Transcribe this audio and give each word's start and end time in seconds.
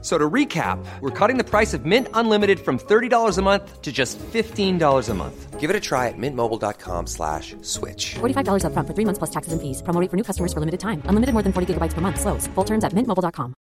So 0.00 0.16
to 0.16 0.30
recap, 0.30 0.78
we're 1.00 1.10
cutting 1.10 1.38
the 1.38 1.44
price 1.44 1.74
of 1.74 1.84
Mint 1.84 2.06
Unlimited 2.14 2.60
from 2.60 2.78
$30 2.78 3.36
a 3.36 3.42
month 3.42 3.82
to 3.82 3.90
just 3.90 4.16
$15 4.18 5.08
a 5.08 5.14
month. 5.14 5.58
Give 5.58 5.70
it 5.70 5.74
a 5.74 5.80
try 5.80 6.06
at 6.06 6.14
mintmobile.com 6.16 7.08
slash 7.08 7.56
switch. 7.62 8.14
$45 8.20 8.62
upfront 8.62 8.86
for 8.86 8.94
three 8.94 9.04
months 9.04 9.18
plus 9.18 9.30
taxes 9.30 9.52
and 9.52 9.60
fees. 9.60 9.82
Promo 9.82 10.00
rate 10.00 10.08
for 10.08 10.16
new 10.16 10.22
customers 10.22 10.52
for 10.52 10.60
limited 10.60 10.78
time. 10.78 11.02
Unlimited 11.06 11.32
more 11.34 11.42
than 11.42 11.52
40 11.52 11.74
gigabytes 11.74 11.94
per 11.94 12.00
month. 12.00 12.20
Slows. 12.20 12.46
Full 12.54 12.64
terms 12.64 12.84
at 12.84 12.92
mintmobile.com. 12.92 13.54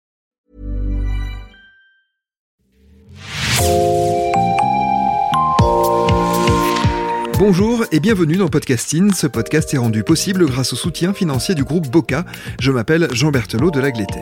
Bonjour 7.39 7.85
et 7.93 8.01
bienvenue 8.01 8.37
dans 8.37 8.49
Podcasting. 8.49 9.13
Ce 9.13 9.27
podcast 9.27 9.75
est 9.75 9.79
rendu 9.79 10.03
possible 10.03 10.47
grâce 10.47 10.73
au 10.73 10.77
soutien 10.77 11.13
financier 11.13 11.55
du 11.55 11.63
groupe 11.63 11.89
Boca. 11.89 12.25
Je 12.61 12.71
m'appelle 12.71 13.09
Jean 13.13 13.31
Berthelot 13.31 13.71
de 13.71 13.81
Lagleté. 13.81 14.21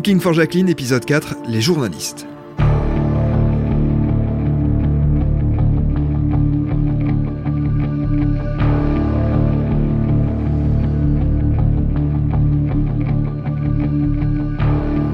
Looking 0.00 0.18
for 0.18 0.32
Jacqueline, 0.32 0.70
épisode 0.70 1.04
4, 1.04 1.36
les 1.46 1.60
journalistes. 1.60 2.26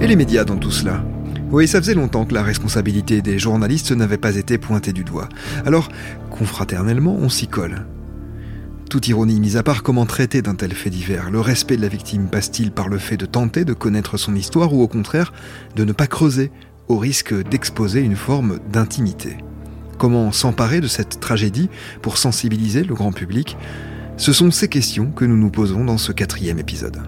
Et 0.01 0.07
les 0.07 0.15
médias 0.15 0.45
dans 0.45 0.57
tout 0.57 0.71
cela 0.71 1.05
Oui, 1.51 1.67
ça 1.67 1.81
faisait 1.81 1.95
longtemps 1.95 2.25
que 2.25 2.35
la 2.35 2.45
responsabilité 2.45 3.23
des 3.23 3.41
journalistes 3.41 3.91
n'avait 3.91 4.19
pas 4.19 4.37
été 4.37 4.57
pointée 4.57 4.93
du 4.93 5.03
doigt. 5.03 5.29
Alors, 5.65 5.89
confraternellement, 6.31 7.17
on 7.21 7.29
s'y 7.29 7.49
colle. 7.49 7.85
Toute 8.89 9.09
ironie 9.09 9.41
mise 9.41 9.57
à 9.57 9.65
part, 9.65 9.83
comment 9.83 10.07
traiter 10.07 10.43
d'un 10.43 10.55
tel 10.55 10.73
fait 10.73 10.91
divers? 10.91 11.31
Le 11.31 11.41
respect 11.41 11.77
de 11.77 11.83
la 11.83 11.89
victime 11.89 12.29
passe-t-il 12.29 12.71
par 12.71 12.89
le 12.89 12.99
fait 12.99 13.17
de 13.17 13.27
tenter 13.27 13.65
de 13.65 13.73
connaître 13.73 14.17
son 14.17 14.35
histoire 14.37 14.73
ou 14.73 14.81
au 14.81 14.87
contraire 14.87 15.33
de 15.75 15.85
ne 15.85 15.93
pas 15.93 16.07
creuser 16.07 16.53
au 16.87 16.97
risque 16.97 17.35
d'exposer 17.49 18.01
une 18.01 18.15
forme 18.15 18.61
d'intimité? 18.73 19.39
Comment 19.99 20.31
s'emparer 20.31 20.81
de 20.81 20.87
cette 20.87 21.19
tragédie 21.19 21.69
pour 22.01 22.17
sensibiliser 22.17 22.85
le 22.85 22.95
grand 22.95 23.13
public? 23.13 23.57
Ce 24.19 24.33
sont 24.33 24.53
ces 24.53 24.69
questions 24.69 25.11
que 25.11 25.25
nous 25.25 25.37
nous 25.37 25.51
posons 25.51 25.85
dans 25.85 25.99
ce 25.99 26.13
quatrième 26.13 26.61
épisode. 26.61 27.03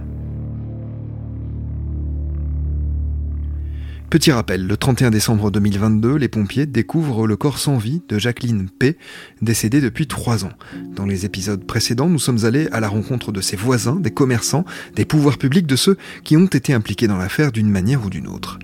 Petit 4.11 4.33
rappel, 4.33 4.67
le 4.67 4.77
31 4.78 5.11
décembre 5.11 5.51
2022, 5.51 6.14
les 6.14 6.28
pompiers 6.28 6.64
découvrent 6.64 7.27
le 7.27 7.37
corps 7.37 7.59
sans 7.59 7.77
vie 7.77 8.01
de 8.09 8.19
Jacqueline 8.19 8.70
P, 8.70 8.97
décédée 9.42 9.83
depuis 9.83 10.06
trois 10.06 10.47
ans. 10.47 10.53
Dans 10.97 11.05
les 11.05 11.27
épisodes 11.27 11.62
précédents, 11.62 12.09
nous 12.09 12.19
sommes 12.19 12.47
allés 12.47 12.69
à 12.73 12.81
la 12.81 12.89
rencontre 12.89 13.33
de 13.33 13.42
ses 13.42 13.56
voisins, 13.56 13.97
des 13.97 14.11
commerçants, 14.11 14.64
des 14.97 15.05
pouvoirs 15.05 15.36
publics, 15.36 15.67
de 15.67 15.77
ceux 15.77 15.98
qui 16.25 16.39
ont 16.39 16.47
été 16.47 16.73
impliqués 16.73 17.06
dans 17.06 17.19
l'affaire 17.19 17.53
d'une 17.53 17.69
manière 17.69 18.03
ou 18.03 18.09
d'une 18.09 18.29
autre. 18.29 18.59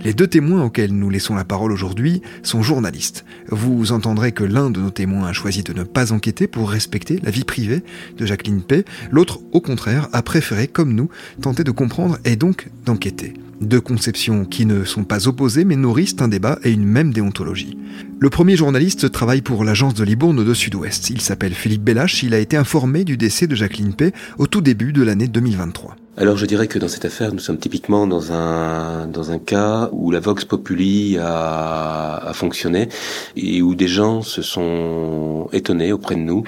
Les 0.00 0.14
deux 0.14 0.26
témoins 0.26 0.64
auxquels 0.64 0.94
nous 0.94 1.10
laissons 1.10 1.34
la 1.34 1.44
parole 1.44 1.70
aujourd'hui 1.70 2.22
sont 2.42 2.62
journalistes. 2.62 3.26
Vous 3.48 3.92
entendrez 3.92 4.32
que 4.32 4.42
l'un 4.42 4.70
de 4.70 4.80
nos 4.80 4.90
témoins 4.90 5.28
a 5.28 5.34
choisi 5.34 5.62
de 5.62 5.74
ne 5.74 5.84
pas 5.84 6.12
enquêter 6.12 6.46
pour 6.46 6.70
respecter 6.70 7.20
la 7.22 7.30
vie 7.30 7.44
privée 7.44 7.82
de 8.16 8.24
Jacqueline 8.24 8.62
P. 8.62 8.86
L'autre, 9.10 9.40
au 9.52 9.60
contraire, 9.60 10.08
a 10.14 10.22
préféré, 10.22 10.66
comme 10.66 10.94
nous, 10.94 11.10
tenter 11.42 11.62
de 11.62 11.70
comprendre 11.72 12.16
et 12.24 12.36
donc 12.36 12.70
d'enquêter. 12.86 13.34
Deux 13.62 13.80
conceptions 13.80 14.44
qui 14.44 14.66
ne 14.66 14.84
sont 14.84 15.04
pas 15.04 15.28
opposées 15.28 15.64
mais 15.64 15.76
nourrissent 15.76 16.16
un 16.18 16.26
débat 16.26 16.58
et 16.64 16.72
une 16.72 16.84
même 16.84 17.12
déontologie. 17.12 17.78
Le 18.18 18.28
premier 18.28 18.56
journaliste 18.56 19.12
travaille 19.12 19.40
pour 19.40 19.62
l'agence 19.62 19.94
de 19.94 20.02
Libourne 20.02 20.44
de 20.44 20.54
Sud-Ouest. 20.54 21.10
Il 21.10 21.20
s'appelle 21.20 21.54
Philippe 21.54 21.84
Bellache, 21.84 22.24
il 22.24 22.34
a 22.34 22.38
été 22.38 22.56
informé 22.56 23.04
du 23.04 23.16
décès 23.16 23.46
de 23.46 23.54
Jacqueline 23.54 23.94
P. 23.94 24.12
au 24.38 24.48
tout 24.48 24.62
début 24.62 24.92
de 24.92 25.02
l'année 25.02 25.28
2023. 25.28 25.96
Alors 26.18 26.36
je 26.36 26.44
dirais 26.44 26.68
que 26.68 26.78
dans 26.78 26.88
cette 26.88 27.06
affaire, 27.06 27.32
nous 27.32 27.38
sommes 27.38 27.56
typiquement 27.56 28.06
dans 28.06 28.32
un 28.32 29.06
dans 29.06 29.30
un 29.30 29.38
cas 29.38 29.88
où 29.92 30.10
la 30.10 30.20
vox 30.20 30.44
populi 30.44 31.16
a, 31.18 32.30
fonctionné 32.34 32.88
et 33.34 33.62
où 33.62 33.74
des 33.74 33.88
gens 33.88 34.20
se 34.20 34.42
sont 34.42 35.48
étonnés 35.52 35.90
auprès 35.90 36.14
de 36.14 36.20
nous 36.20 36.44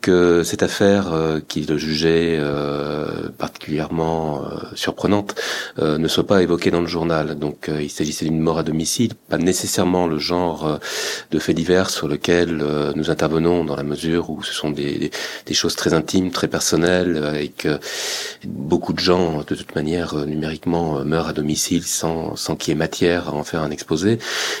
que 0.00 0.44
cette 0.44 0.62
affaire 0.62 1.12
euh, 1.12 1.40
qu'ils 1.46 1.76
jugeaient 1.78 2.36
euh, 2.38 3.28
particulièrement 3.36 4.42
euh, 4.44 4.58
surprenante 4.74 5.34
euh, 5.78 5.98
ne 5.98 6.08
soit 6.08 6.26
pas 6.26 6.42
évoquée 6.42 6.57
dans 6.66 6.80
le 6.80 6.86
journal. 6.86 7.38
Donc 7.38 7.68
euh, 7.68 7.82
il 7.82 7.90
s'agissait 7.90 8.24
d'une 8.24 8.40
mort 8.40 8.58
à 8.58 8.62
domicile, 8.62 9.14
pas 9.28 9.38
nécessairement 9.38 10.06
le 10.06 10.18
genre 10.18 10.66
euh, 10.66 10.76
de 11.30 11.38
fait 11.38 11.54
divers 11.54 11.90
sur 11.90 12.08
lequel 12.08 12.62
nous 12.96 13.10
intervenons 13.10 13.64
dans 13.64 13.76
la 13.76 13.82
mesure 13.82 14.30
où 14.30 14.42
ce 14.42 14.52
sont 14.52 14.70
des, 14.70 15.10
des, 15.46 15.54
choses 15.54 15.76
très 15.76 15.94
intimes, 15.94 16.30
très 16.30 16.48
personnelles 16.48 17.50
que 17.56 17.78
beaucoup 18.44 18.92
de 18.92 18.98
gens, 18.98 19.38
de 19.38 19.54
toute 19.54 19.74
manière, 19.74 20.14
numériquement 20.26 21.04
meurent 21.04 21.28
à 21.28 21.32
domicile 21.32 21.84
sans, 21.84 22.36
sans 22.36 22.56
qu'il 22.56 22.72
y 22.72 22.76
ait 22.76 22.78
matière 22.78 23.28
à 23.28 23.32
en 23.32 23.44
faire 23.44 23.62
un 23.62 23.70
exposé. 23.70 24.18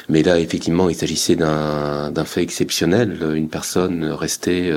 Mais 0.08 0.22
là, 0.22 0.38
effectivement, 0.38 0.88
il 0.88 0.94
s'agissait 0.94 1.36
d'un 1.36 2.24
fait 2.24 2.42
exceptionnel. 2.42 3.18
Une 3.34 3.48
personne 3.48 4.04
restée 4.04 4.72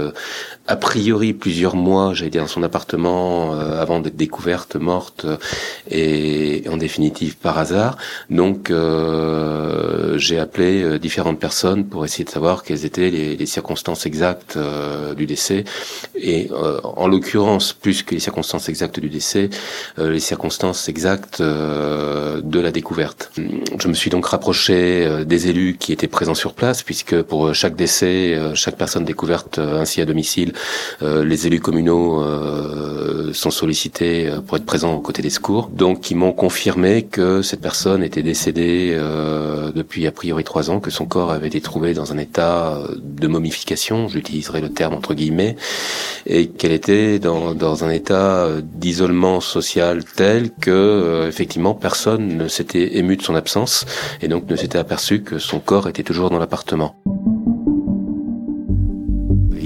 a 0.68 0.76
priori 0.78 1.34
plusieurs 1.34 1.76
mois, 1.76 2.14
j'allais 2.14 2.30
dire, 2.30 2.44
dans 2.44 2.48
son 2.48 2.64
appartement 2.64 3.53
euh, 3.53 3.82
avant 3.82 4.00
d'être 4.00 4.16
découverte 4.16 4.76
morte 4.76 5.26
euh, 5.26 5.38
et 5.90 6.64
en 6.70 6.78
définitive 6.78 7.10
par 7.41 7.57
hasard. 7.57 7.97
Donc 8.29 8.69
euh, 8.69 10.17
j'ai 10.17 10.39
appelé 10.39 10.83
euh, 10.83 10.99
différentes 10.99 11.39
personnes 11.39 11.85
pour 11.85 12.05
essayer 12.05 12.23
de 12.23 12.29
savoir 12.29 12.63
quelles 12.63 12.85
étaient 12.85 13.09
les, 13.09 13.35
les 13.35 13.45
circonstances 13.45 14.05
exactes 14.05 14.55
euh, 14.57 15.13
du 15.13 15.25
décès 15.25 15.63
et 16.16 16.49
en 16.83 17.07
l'occurrence 17.07 17.73
plus 17.73 18.03
que 18.03 18.13
les 18.13 18.19
circonstances 18.19 18.69
exactes 18.69 18.99
du 18.99 19.09
décès, 19.09 19.49
les 19.97 20.19
circonstances 20.19 20.88
exactes 20.89 21.41
de 21.41 22.59
la 22.59 22.72
découverte. 22.72 23.31
Je 23.79 23.88
me 23.88 23.93
suis 23.93 24.09
donc 24.09 24.25
rapproché 24.25 25.25
des 25.25 25.47
élus 25.47 25.78
qui 25.79 25.93
étaient 25.93 26.07
présents 26.07 26.35
sur 26.35 26.53
place 26.53 26.83
puisque 26.83 27.22
pour 27.22 27.53
chaque 27.55 27.75
décès, 27.75 28.38
chaque 28.53 28.78
personne 28.78 29.05
découverte 29.05 29.59
ainsi 29.59 30.01
à 30.01 30.05
domicile 30.05 30.53
les 31.01 31.47
élus 31.47 31.59
communaux 31.59 32.23
sont 33.33 33.51
sollicités 33.51 34.31
pour 34.45 34.57
être 34.57 34.66
présents 34.66 34.93
aux 34.93 35.01
côtés 35.01 35.22
des 35.22 35.29
secours. 35.29 35.69
Donc, 35.69 36.11
ils 36.11 36.16
m'ont 36.16 36.33
confirmé 36.33 36.91
que 37.00 37.41
cette 37.41 37.62
personne 37.62 38.03
était 38.03 38.24
décédée 38.24 38.97
depuis 39.74 40.07
a 40.07 40.12
priori 40.12 40.44
trois 40.44 40.69
ans, 40.69 40.79
que 40.79 40.91
son 40.91 41.06
corps 41.06 41.31
avait 41.31 41.47
été 41.47 41.62
trouvé 41.62 41.94
dans 41.94 42.12
un 42.12 42.18
état 42.18 42.79
de 43.02 43.28
momification, 43.28 44.07
j'utiliserai 44.07 44.62
le 44.62 44.69
terme 44.69 44.94
entre 44.94 45.13
guillemets, 45.13 45.56
et 46.25 46.47
qu'elle 46.47 46.74
était 46.74 47.19
dans, 47.19 47.53
dans 47.53 47.84
un 47.84 47.90
état 47.90 48.47
d'isolement 48.62 49.40
social 49.40 50.03
tel 50.03 50.52
que 50.52 51.25
effectivement 51.28 51.74
personne 51.74 52.38
ne 52.38 52.47
s'était 52.47 52.97
ému 52.97 53.16
de 53.16 53.22
son 53.22 53.35
absence 53.35 53.85
et 54.22 54.28
donc 54.28 54.50
ne 54.50 54.56
s'était 54.56 54.79
aperçu 54.79 55.22
que 55.22 55.40
son 55.40 55.59
corps 55.59 55.88
était 55.88 56.03
toujours 56.03 56.29
dans 56.29 56.40
l'appartement. 56.40 56.96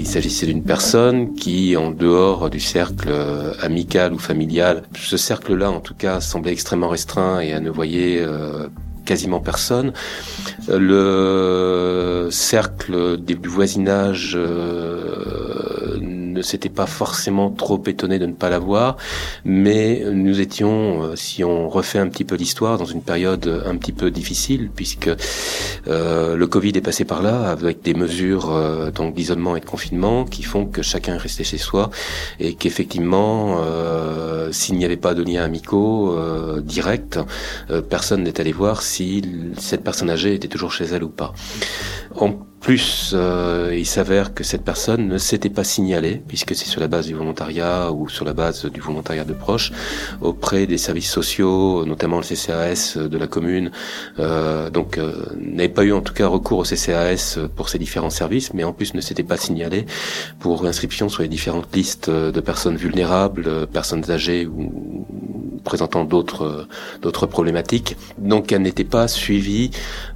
Il 0.06 0.10
s'agissait 0.10 0.46
d'une 0.46 0.62
personne 0.62 1.34
qui, 1.34 1.76
en 1.76 1.90
dehors 1.90 2.48
du 2.48 2.60
cercle 2.60 3.12
amical 3.60 4.12
ou 4.12 4.18
familial, 4.20 4.84
ce 4.96 5.16
cercle-là 5.16 5.68
en 5.68 5.80
tout 5.80 5.94
cas 5.94 6.20
semblait 6.20 6.52
extrêmement 6.52 6.88
restreint 6.88 7.40
et 7.40 7.48
elle 7.48 7.64
ne 7.64 7.70
voyait 7.70 8.20
euh, 8.20 8.68
quasiment 9.04 9.40
personne. 9.40 9.92
Le 10.68 12.28
cercle 12.30 13.16
du 13.16 13.36
voisinage 13.48 14.34
euh, 14.36 15.98
ne 16.36 16.42
s'était 16.42 16.68
pas 16.68 16.86
forcément 16.86 17.50
trop 17.50 17.82
étonné 17.86 18.18
de 18.18 18.26
ne 18.26 18.32
pas 18.32 18.50
la 18.50 18.58
voir, 18.58 18.96
mais 19.44 20.02
nous 20.12 20.40
étions, 20.40 21.02
euh, 21.02 21.16
si 21.16 21.42
on 21.44 21.68
refait 21.68 21.98
un 21.98 22.08
petit 22.08 22.24
peu 22.24 22.36
l'histoire, 22.36 22.78
dans 22.78 22.84
une 22.84 23.02
période 23.02 23.62
un 23.66 23.76
petit 23.76 23.92
peu 23.92 24.10
difficile, 24.10 24.70
puisque 24.74 25.10
euh, 25.88 26.36
le 26.36 26.46
Covid 26.46 26.72
est 26.74 26.80
passé 26.80 27.04
par 27.04 27.22
là, 27.22 27.48
avec 27.48 27.82
des 27.82 27.94
mesures 27.94 28.50
euh, 28.50 28.90
donc 28.90 29.14
d'isolement 29.14 29.56
et 29.56 29.60
de 29.60 29.64
confinement 29.64 30.24
qui 30.24 30.42
font 30.42 30.66
que 30.66 30.82
chacun 30.82 31.14
est 31.14 31.18
resté 31.18 31.44
chez 31.44 31.58
soi, 31.58 31.90
et 32.40 32.54
qu'effectivement, 32.54 33.58
euh, 33.60 34.52
s'il 34.52 34.76
n'y 34.76 34.84
avait 34.84 34.96
pas 34.96 35.14
de 35.14 35.22
lien 35.22 35.42
amicaux 35.42 36.12
euh, 36.16 36.60
direct, 36.60 37.18
personne 37.88 38.22
n'est 38.22 38.40
allé 38.40 38.52
voir 38.52 38.82
si 38.82 39.22
cette 39.58 39.82
personne 39.82 40.10
âgée 40.10 40.34
était 40.34 40.48
toujours 40.48 40.72
chez 40.72 40.84
elle 40.84 41.04
ou 41.04 41.08
pas. 41.08 41.32
Plus, 42.66 43.12
euh, 43.14 43.72
il 43.78 43.86
s'avère 43.86 44.34
que 44.34 44.42
cette 44.42 44.64
personne 44.64 45.06
ne 45.06 45.18
s'était 45.18 45.50
pas 45.50 45.62
signalée, 45.62 46.20
puisque 46.26 46.52
c'est 46.56 46.66
sur 46.66 46.80
la 46.80 46.88
base 46.88 47.06
du 47.06 47.14
volontariat 47.14 47.92
ou 47.92 48.08
sur 48.08 48.24
la 48.24 48.32
base 48.32 48.64
du 48.66 48.80
volontariat 48.80 49.22
de 49.22 49.34
proches, 49.34 49.70
auprès 50.20 50.66
des 50.66 50.76
services 50.76 51.08
sociaux, 51.08 51.84
notamment 51.86 52.16
le 52.16 52.24
CCAS 52.24 52.96
de 52.96 53.18
la 53.18 53.28
commune. 53.28 53.70
Euh, 54.18 54.68
donc, 54.68 54.98
euh, 54.98 55.12
n'avait 55.40 55.68
pas 55.68 55.84
eu 55.84 55.92
en 55.92 56.00
tout 56.00 56.12
cas 56.12 56.26
recours 56.26 56.58
au 56.58 56.64
CCAS 56.64 57.38
pour 57.54 57.68
ces 57.68 57.78
différents 57.78 58.10
services, 58.10 58.52
mais 58.52 58.64
en 58.64 58.72
plus 58.72 58.94
ne 58.94 59.00
s'était 59.00 59.22
pas 59.22 59.36
signalée 59.36 59.86
pour 60.40 60.66
inscription 60.66 61.08
sur 61.08 61.22
les 61.22 61.28
différentes 61.28 61.72
listes 61.72 62.10
de 62.10 62.40
personnes 62.40 62.76
vulnérables, 62.76 63.68
personnes 63.68 64.10
âgées 64.10 64.44
ou 64.44 65.06
présentant 65.66 66.04
d'autres 66.04 66.66
d'autres 67.02 67.26
problématiques. 67.26 67.96
Donc, 68.16 68.52
elle 68.52 68.62
n'était 68.62 68.84
pas 68.84 69.08
suivie 69.08 69.70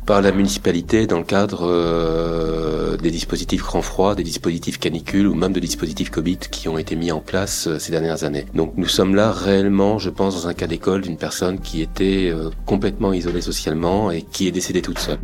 par 0.06 0.22
la 0.22 0.32
municipalité 0.32 1.06
dans 1.06 1.18
le 1.18 1.24
cadre 1.24 1.60
euh, 1.62 2.96
des 2.96 3.10
dispositifs 3.10 3.62
grand 3.62 3.82
froid, 3.82 4.14
des 4.14 4.22
dispositifs 4.22 4.78
canicules 4.78 5.26
ou 5.26 5.34
même 5.34 5.52
de 5.52 5.60
dispositifs 5.60 6.10
Covid 6.10 6.38
qui 6.38 6.68
ont 6.68 6.78
été 6.78 6.96
mis 6.96 7.12
en 7.12 7.20
place 7.20 7.66
euh, 7.66 7.78
ces 7.78 7.92
dernières 7.92 8.24
années. 8.24 8.46
Donc 8.54 8.72
nous 8.76 8.88
sommes 8.88 9.14
là 9.14 9.30
réellement, 9.30 9.98
je 9.98 10.10
pense, 10.10 10.34
dans 10.34 10.48
un 10.48 10.54
cas 10.54 10.66
d'école 10.66 11.02
d'une 11.02 11.16
personne 11.16 11.60
qui 11.60 11.82
était 11.82 12.30
euh, 12.30 12.50
complètement 12.66 13.12
isolée 13.12 13.40
socialement 13.40 14.10
et 14.10 14.22
qui 14.22 14.48
est 14.48 14.52
décédée 14.52 14.82
toute 14.82 14.98
seule. 14.98 15.18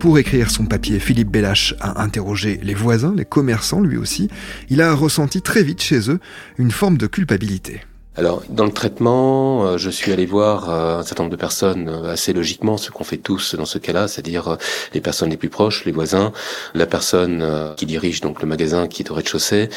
Pour 0.00 0.18
écrire 0.18 0.50
son 0.50 0.64
papier, 0.64 0.98
Philippe 0.98 1.28
Bellache 1.28 1.74
a 1.78 2.02
interrogé 2.02 2.58
les 2.62 2.72
voisins, 2.72 3.12
les 3.14 3.26
commerçants 3.26 3.82
lui 3.82 3.98
aussi. 3.98 4.30
Il 4.70 4.80
a 4.80 4.94
ressenti 4.94 5.42
très 5.42 5.62
vite 5.62 5.82
chez 5.82 6.10
eux 6.10 6.20
une 6.56 6.70
forme 6.70 6.96
de 6.96 7.06
culpabilité. 7.06 7.82
Alors, 8.16 8.42
dans 8.48 8.64
le 8.64 8.72
traitement, 8.72 9.66
euh, 9.66 9.76
je 9.76 9.90
suis 9.90 10.10
allé 10.10 10.24
voir 10.24 10.70
euh, 10.70 11.00
un 11.00 11.02
certain 11.02 11.24
nombre 11.24 11.36
de 11.36 11.40
personnes 11.40 11.90
euh, 11.90 12.10
assez 12.10 12.32
logiquement, 12.32 12.78
ce 12.78 12.90
qu'on 12.90 13.04
fait 13.04 13.18
tous 13.18 13.54
dans 13.56 13.66
ce 13.66 13.76
cas-là, 13.76 14.08
c'est-à-dire 14.08 14.56
les 14.94 15.02
personnes 15.02 15.28
les 15.28 15.36
plus 15.36 15.50
proches, 15.50 15.84
les 15.84 15.92
voisins, 15.92 16.32
la 16.72 16.86
personne 16.86 17.74
qui 17.76 17.84
dirige 17.84 18.22
donc 18.22 18.40
le 18.40 18.48
magasin 18.48 18.88
qui 18.88 19.02
est 19.02 19.10
au 19.10 19.14
rez-de-chaussée, 19.14 19.68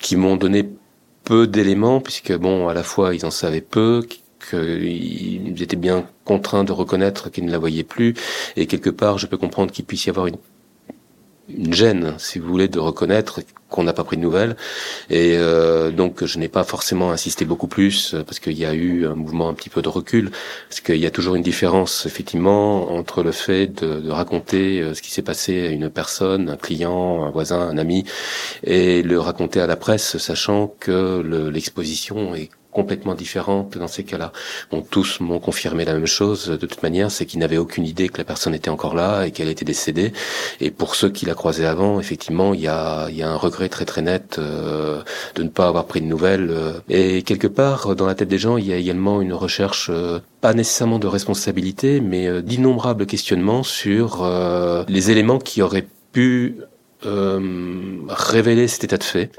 qui 0.00 0.14
m'ont 0.14 0.36
donné 0.36 0.70
peu 1.24 1.48
d'éléments, 1.48 2.00
puisque 2.00 2.32
bon, 2.36 2.68
à 2.68 2.74
la 2.74 2.84
fois 2.84 3.16
ils 3.16 3.26
en 3.26 3.32
savaient 3.32 3.60
peu, 3.60 4.06
qu'ils 4.48 5.62
étaient 5.62 5.76
bien 5.76 6.06
contraints 6.24 6.64
de 6.64 6.72
reconnaître 6.72 7.30
qu'ils 7.30 7.44
ne 7.46 7.52
la 7.52 7.58
voyaient 7.58 7.84
plus, 7.84 8.14
et 8.56 8.66
quelque 8.66 8.90
part, 8.90 9.18
je 9.18 9.26
peux 9.26 9.36
comprendre 9.38 9.72
qu'il 9.72 9.84
puisse 9.84 10.06
y 10.06 10.10
avoir 10.10 10.26
une 10.26 10.36
une 11.48 11.74
gêne, 11.74 12.14
si 12.18 12.38
vous 12.38 12.48
voulez, 12.48 12.68
de 12.68 12.78
reconnaître 12.78 13.40
qu'on 13.68 13.82
n'a 13.82 13.92
pas 13.92 14.04
pris 14.04 14.16
de 14.16 14.22
nouvelles. 14.22 14.56
Et 15.10 15.36
euh, 15.36 15.90
donc, 15.90 16.24
je 16.24 16.38
n'ai 16.38 16.48
pas 16.48 16.64
forcément 16.64 17.10
insisté 17.10 17.44
beaucoup 17.44 17.66
plus 17.66 18.14
euh, 18.14 18.22
parce 18.22 18.38
qu'il 18.38 18.58
y 18.58 18.64
a 18.64 18.74
eu 18.74 19.06
un 19.06 19.14
mouvement 19.14 19.48
un 19.48 19.54
petit 19.54 19.70
peu 19.70 19.82
de 19.82 19.88
recul. 19.88 20.30
Parce 20.68 20.80
qu'il 20.80 20.96
y 20.96 21.06
a 21.06 21.10
toujours 21.10 21.34
une 21.34 21.42
différence, 21.42 22.06
effectivement, 22.06 22.92
entre 22.92 23.22
le 23.22 23.32
fait 23.32 23.66
de, 23.66 24.00
de 24.00 24.10
raconter 24.10 24.80
euh, 24.80 24.94
ce 24.94 25.02
qui 25.02 25.10
s'est 25.10 25.22
passé 25.22 25.66
à 25.66 25.70
une 25.70 25.90
personne, 25.90 26.48
un 26.48 26.56
client, 26.56 27.24
un 27.24 27.30
voisin, 27.30 27.60
un 27.60 27.78
ami, 27.78 28.04
et 28.64 29.02
le 29.02 29.20
raconter 29.20 29.60
à 29.60 29.66
la 29.66 29.76
presse, 29.76 30.18
sachant 30.18 30.74
que 30.80 31.22
l'exposition 31.52 32.34
est 32.34 32.50
complètement 32.76 33.14
différente 33.14 33.78
dans 33.78 33.88
ces 33.88 34.04
cas-là. 34.04 34.32
Bon, 34.70 34.82
tous 34.82 35.20
m'ont 35.20 35.38
confirmé 35.38 35.86
la 35.86 35.94
même 35.94 36.12
chose 36.18 36.48
de 36.48 36.66
toute 36.66 36.82
manière, 36.82 37.10
c'est 37.10 37.24
qu'ils 37.24 37.40
n'avaient 37.40 37.56
aucune 37.56 37.86
idée 37.86 38.10
que 38.10 38.18
la 38.18 38.24
personne 38.24 38.54
était 38.54 38.68
encore 38.68 38.94
là 38.94 39.24
et 39.24 39.30
qu'elle 39.30 39.48
était 39.48 39.64
décédée. 39.64 40.12
Et 40.60 40.70
pour 40.70 40.94
ceux 40.94 41.08
qui 41.08 41.24
la 41.24 41.32
croisaient 41.32 41.64
avant, 41.64 41.98
effectivement, 41.98 42.52
il 42.52 42.60
y 42.60 42.68
a, 42.68 43.08
y 43.08 43.22
a 43.22 43.30
un 43.30 43.36
regret 43.36 43.70
très 43.70 43.86
très 43.86 44.02
net 44.02 44.36
euh, 44.38 45.00
de 45.36 45.42
ne 45.42 45.48
pas 45.48 45.68
avoir 45.68 45.86
pris 45.86 46.02
de 46.02 46.06
nouvelles. 46.06 46.50
Euh. 46.50 46.72
Et 46.90 47.22
quelque 47.22 47.46
part, 47.46 47.96
dans 47.96 48.04
la 48.04 48.14
tête 48.14 48.28
des 48.28 48.42
gens, 48.46 48.58
il 48.58 48.66
y 48.66 48.74
a 48.74 48.76
également 48.76 49.22
une 49.22 49.32
recherche 49.32 49.88
euh, 49.90 50.18
pas 50.42 50.52
nécessairement 50.52 50.98
de 50.98 51.06
responsabilité, 51.06 52.02
mais 52.02 52.42
d'innombrables 52.42 53.06
questionnements 53.06 53.62
sur 53.62 54.08
les 54.86 55.10
éléments 55.10 55.38
qui 55.38 55.62
auraient 55.62 55.88
pu 56.12 56.58
révéler 57.02 58.68
cet 58.68 58.84
état 58.84 58.98
de 58.98 59.04
fait. 59.04 59.30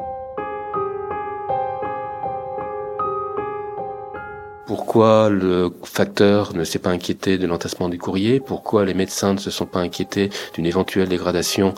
Pourquoi 4.67 5.29
le 5.29 5.71
facteur 5.83 6.53
ne 6.53 6.65
s'est 6.65 6.77
pas 6.77 6.89
inquiété 6.89 7.37
de 7.37 7.47
l'entassement 7.47 7.87
du 7.87 7.97
courrier? 7.97 8.41
Pourquoi 8.41 8.83
les 8.83 8.93
médecins 8.93 9.33
ne 9.33 9.39
se 9.39 9.49
sont 9.49 9.65
pas 9.65 9.79
inquiétés 9.79 10.29
d'une 10.55 10.65
éventuelle 10.65 11.07
dégradation 11.07 11.73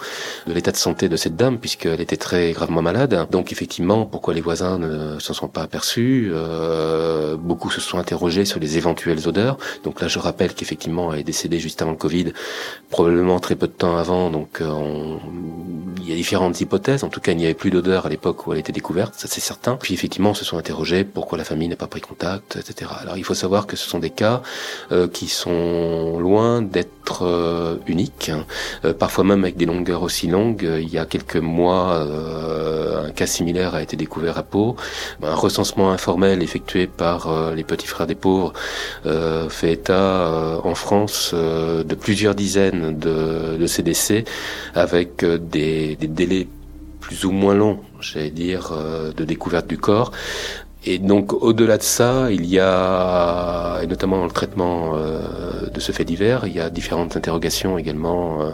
de 0.48 0.54
l'état 0.54 0.72
de 0.72 0.76
santé 0.78 1.08
de 1.08 1.16
cette 1.16 1.36
dame, 1.36 1.60
puisqu'elle 1.60 2.02
était 2.02 2.18
très 2.18 2.52
gravement 2.52 2.82
malade? 2.82 3.28
Donc 3.30 3.52
effectivement, 3.52 4.08
pourquoi 4.08 4.34
les 4.34 4.42
voisins 4.42 4.80
ne 4.80 5.20
s'en 5.20 5.36
sont 5.36 5.48
pas 5.48 5.62
aperçus? 5.62 6.32
Euh, 6.34 7.38
Beaucoup 7.38 7.70
se 7.70 7.80
sont 7.80 8.00
interrogés 8.00 8.46
sur 8.46 8.60
les 8.60 8.78
éventuelles 8.78 9.28
odeurs. 9.28 9.58
Donc 9.84 10.02
là, 10.02 10.08
je 10.08 10.18
rappelle 10.18 10.56
qu'effectivement, 10.56 11.14
elle 11.14 11.20
est 11.20 11.24
décédée 11.24 11.60
juste 11.60 11.84
avant 11.84 11.92
le 11.92 11.98
Covid, 11.98 12.34
probablement 12.90 13.40
très 13.40 13.56
peu 13.56 13.68
de 13.68 13.72
temps 13.74 13.98
avant. 13.98 14.32
Donc 14.32 14.62
euh, 14.62 15.16
il 16.02 16.10
y 16.10 16.14
a 16.14 16.16
différentes 16.16 16.60
hypothèses. 16.60 17.04
En 17.04 17.10
tout 17.10 17.20
cas, 17.20 17.34
il 17.34 17.38
n'y 17.38 17.46
avait 17.46 17.54
plus 17.54 17.70
d'odeur 17.70 18.08
à 18.08 18.10
l'époque 18.10 18.48
où 18.48 18.54
elle 18.54 18.60
était 18.60 18.72
découverte, 18.72 19.14
ça 19.16 19.28
c'est 19.28 19.42
certain. 19.42 19.76
Puis 19.76 19.94
effectivement, 19.94 20.34
se 20.34 20.44
sont 20.44 20.58
interrogés 20.58 21.04
pourquoi 21.04 21.38
la 21.38 21.44
famille 21.44 21.68
n'a 21.68 21.76
pas 21.76 21.86
pris 21.86 22.02
contact, 22.02 22.56
etc. 22.56 22.79
Alors 23.02 23.18
il 23.18 23.24
faut 23.24 23.34
savoir 23.34 23.68
que 23.68 23.76
ce 23.76 23.88
sont 23.88 24.00
des 24.00 24.10
cas 24.10 24.42
euh, 24.92 25.08
qui 25.08 25.28
sont 25.28 26.20
loin 26.20 26.62
d'être 26.62 27.24
euh, 27.24 27.78
uniques, 27.88 28.32
euh, 28.86 28.94
parfois 28.94 29.24
même 29.24 29.44
avec 29.44 29.58
des 29.58 29.66
longueurs 29.66 30.04
aussi 30.04 30.28
longues. 30.28 30.68
Il 30.80 30.90
y 30.90 30.98
a 30.98 31.06
quelques 31.06 31.38
mois, 31.38 32.06
un 33.06 33.12
cas 33.12 33.26
similaire 33.26 33.76
a 33.76 33.82
été 33.82 33.96
découvert 33.98 34.38
à 34.38 34.44
Pau. 34.44 34.76
Un 35.24 35.36
recensement 35.36 35.92
informel 35.92 36.42
effectué 36.44 36.88
par 36.88 37.54
les 37.54 37.64
petits 37.64 37.88
frères 37.88 38.08
des 38.08 38.16
pauvres 38.16 38.54
fait 39.50 39.74
état 39.74 40.60
en 40.64 40.76
France 40.76 41.34
de 41.34 41.96
plusieurs 41.96 42.36
dizaines 42.36 42.98
de, 42.98 43.58
de 43.58 43.68
CDC 43.68 44.26
avec 44.76 45.26
des, 45.26 45.96
des 45.96 46.08
délais 46.08 46.48
plus 47.00 47.26
ou 47.26 47.32
moins 47.32 47.56
longs, 47.56 47.80
j'allais 48.00 48.30
dire, 48.30 48.72
de 49.16 49.26
découverte 49.26 49.68
du 49.68 49.78
corps. 49.78 50.12
Et 50.86 50.98
donc 50.98 51.34
au-delà 51.34 51.78
de 51.78 51.84
ça, 51.84 52.32
il 52.32 52.46
y 52.46 52.58
a, 52.58 53.82
et 53.84 53.88
notamment 53.88 54.20
dans 54.20 54.26
le 54.26 54.32
traitement 54.32 54.94
euh, 54.96 55.70
de 55.74 55.80
ce 55.82 55.92
fait 55.92 56.06
divers, 56.06 56.48
il 56.48 56.56
y 56.56 56.62
a 56.62 56.70
différentes 56.70 57.18
interrogations 57.18 57.78
également 57.78 58.42
euh, 58.42 58.52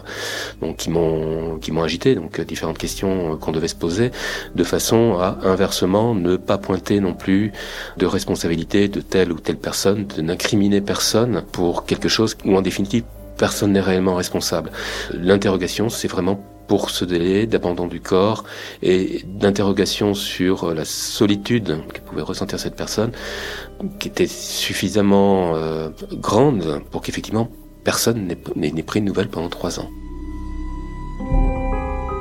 donc, 0.59 0.77
qui 0.77 0.89
m'ont 0.89 1.59
qui 1.59 1.71
m'ont 1.71 1.83
agité, 1.83 2.15
donc 2.15 2.41
différentes 2.41 2.79
questions 2.79 3.33
euh, 3.33 3.35
qu'on 3.35 3.51
devait 3.51 3.67
se 3.67 3.75
poser, 3.75 4.11
de 4.55 4.63
façon 4.63 5.17
à 5.19 5.37
inversement 5.43 6.15
ne 6.15 6.35
pas 6.35 6.57
pointer 6.57 6.99
non 6.99 7.13
plus 7.13 7.51
de 7.97 8.07
responsabilité 8.07 8.87
de 8.87 9.01
telle 9.01 9.31
ou 9.31 9.39
telle 9.39 9.57
personne, 9.57 10.07
de 10.07 10.21
n'incriminer 10.21 10.81
personne 10.81 11.43
pour 11.51 11.85
quelque 11.85 12.09
chose 12.09 12.35
où 12.43 12.55
en 12.55 12.61
définitive 12.61 13.03
personne 13.37 13.73
n'est 13.73 13.81
réellement 13.81 14.15
responsable. 14.15 14.71
L'interrogation, 15.13 15.89
c'est 15.89 16.07
vraiment 16.07 16.43
pour 16.67 16.89
ce 16.89 17.05
délai 17.05 17.45
d'abandon 17.45 17.87
du 17.87 18.01
corps 18.01 18.43
et 18.81 19.23
d'interrogation 19.25 20.13
sur 20.13 20.73
la 20.73 20.85
solitude 20.85 21.77
pouvait 22.05 22.21
ressentir 22.21 22.59
cette 22.59 22.75
personne, 22.75 23.11
qui 23.99 24.07
était 24.07 24.27
suffisamment 24.27 25.55
euh, 25.55 25.89
grande 26.13 26.81
pour 26.91 27.01
qu'effectivement 27.01 27.49
personne 27.83 28.27
n'ait 28.55 28.83
pris 28.83 29.01
de 29.01 29.05
nouvelles 29.05 29.29
pendant 29.29 29.49
trois 29.49 29.79
ans. 29.79 29.89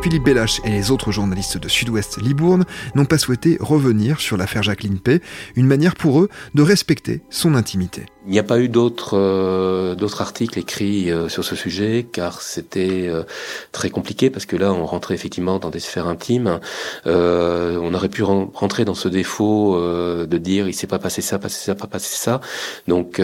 Philippe 0.05 0.25
Bellache 0.25 0.61
et 0.67 0.69
les 0.69 0.91
autres 0.91 1.13
journalistes 1.13 1.57
de 1.57 1.67
Sud-Ouest 1.67 2.21
Libourne 2.21 2.67
n'ont 2.95 3.07
pas 3.07 3.17
souhaité 3.17 3.57
revenir 3.59 4.21
sur 4.21 4.37
l'affaire 4.37 4.63
Jacqueline 4.63 4.99
P, 4.99 5.23
une 5.57 5.67
manière 5.67 5.95
pour 5.95 6.21
eux 6.21 6.29
de 6.55 6.61
respecter 6.61 7.23
son 7.31 7.55
intimité. 7.55 8.05
Il 8.27 8.33
n'y 8.33 8.39
a 8.39 8.43
pas 8.43 8.61
eu 8.61 8.69
d'autres 8.69 9.17
euh, 9.17 9.95
d'autres 9.95 10.21
articles 10.21 10.59
écrits 10.59 11.11
euh, 11.11 11.31
sur 11.31 11.43
ce 11.43 11.57
sujet 11.57 12.07
car 12.13 12.43
c'était 12.43 13.07
euh, 13.09 13.23
très 13.73 13.89
compliqué 13.89 14.29
parce 14.29 14.45
que 14.45 14.57
là 14.57 14.75
on 14.75 14.85
rentrait 14.85 15.15
effectivement 15.15 15.59
dans 15.59 15.71
des 15.71 15.81
sphères 15.81 16.07
intimes. 16.07 16.61
on 17.07 17.95
aurait 17.95 18.11
pu 18.11 18.23
rentrer 18.23 18.85
dans 18.85 18.93
ce 18.93 19.09
défaut 19.09 19.81
de 19.81 20.39
dire 20.39 20.69
il 20.69 20.75
s'est 20.75 20.87
pas 20.87 20.99
passé 20.99 21.23
ça, 21.23 21.39
passé 21.39 21.65
ça, 21.65 21.75
pas 21.75 21.87
passé 21.87 22.15
ça. 22.15 22.43
Donc 22.89 23.21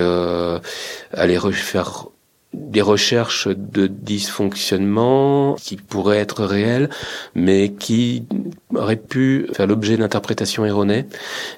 aller 1.12 1.36
refaire 1.36 2.06
des 2.52 2.82
recherches 2.82 3.48
de 3.48 3.86
dysfonctionnement 3.86 5.54
qui 5.54 5.76
pourraient 5.76 6.18
être 6.18 6.44
réelles, 6.44 6.90
mais 7.34 7.72
qui 7.72 8.24
auraient 8.74 8.96
pu 8.96 9.46
faire 9.52 9.66
l'objet 9.66 9.96
d'interprétations 9.96 10.64
erronées. 10.64 11.06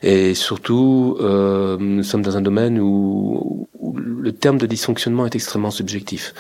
Et 0.02 0.34
surtout, 0.34 1.16
euh, 1.20 1.76
nous 1.80 2.02
sommes 2.02 2.22
dans 2.22 2.36
un 2.36 2.42
domaine 2.42 2.78
où, 2.78 3.68
le 3.94 4.32
terme 4.32 4.58
de 4.58 4.66
dysfonctionnement 4.66 5.26
est 5.26 5.34
extrêmement 5.34 5.72
subjectif. 5.72 6.34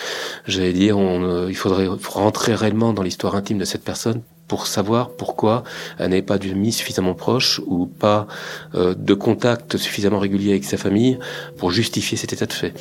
J'allais 0.46 0.72
dire, 0.72 0.96
euh, 0.98 1.46
il 1.48 1.56
faudrait 1.56 1.88
rentrer 2.08 2.54
réellement 2.54 2.92
dans 2.92 3.02
l'histoire 3.02 3.34
intime 3.34 3.58
de 3.58 3.64
cette 3.64 3.82
personne 3.82 4.22
pour 4.52 4.66
savoir 4.66 5.08
pourquoi 5.08 5.64
elle 5.98 6.10
n'avait 6.10 6.20
pas 6.20 6.36
d'une 6.36 6.70
suffisamment 6.70 7.14
proche 7.14 7.58
ou 7.66 7.86
pas 7.86 8.26
euh, 8.74 8.94
de 8.94 9.14
contact 9.14 9.78
suffisamment 9.78 10.18
régulier 10.18 10.50
avec 10.50 10.64
sa 10.64 10.76
famille 10.76 11.18
pour 11.56 11.70
justifier 11.70 12.18
cet 12.18 12.34
état 12.34 12.44
de 12.44 12.52
fait. 12.52 12.74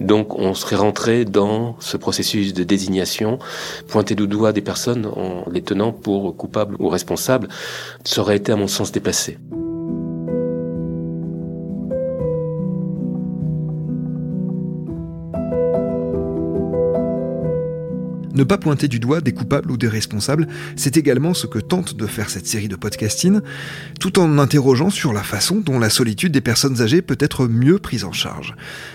Donc 0.00 0.36
on 0.36 0.52
serait 0.52 0.74
rentré 0.74 1.24
dans 1.24 1.76
ce 1.78 1.96
processus 1.96 2.54
de 2.54 2.64
désignation, 2.64 3.38
pointer 3.86 4.16
du 4.16 4.26
doigt 4.26 4.52
des 4.52 4.62
personnes 4.62 5.06
en 5.06 5.48
les 5.48 5.62
tenant 5.62 5.92
pour 5.92 6.36
coupables 6.36 6.74
ou 6.80 6.88
responsables, 6.88 7.46
ça 8.02 8.20
aurait 8.20 8.38
été 8.38 8.50
à 8.50 8.56
mon 8.56 8.66
sens 8.66 8.90
déplacé. 8.90 9.38
Ne 18.34 18.44
pas 18.44 18.56
pointer 18.56 18.88
du 18.88 18.98
doigt 18.98 19.20
des 19.20 19.32
coupables 19.32 19.70
ou 19.70 19.76
des 19.76 19.88
responsables, 19.88 20.48
c'est 20.74 20.96
également 20.96 21.34
ce 21.34 21.46
que 21.46 21.58
tente 21.58 21.94
de 21.94 22.06
faire 22.06 22.30
cette 22.30 22.46
série 22.46 22.68
de 22.68 22.76
podcasting, 22.76 23.40
tout 24.00 24.18
en 24.18 24.38
interrogeant 24.38 24.88
sur 24.88 25.12
la 25.12 25.22
façon 25.22 25.56
dont 25.60 25.78
la 25.78 25.90
solitude 25.90 26.32
des 26.32 26.40
personnes 26.40 26.80
âgées 26.80 27.02
peut 27.02 27.18
être 27.20 27.46
mieux 27.46 27.78
prise 27.78 28.04
en 28.04 28.12
charge. 28.12 28.54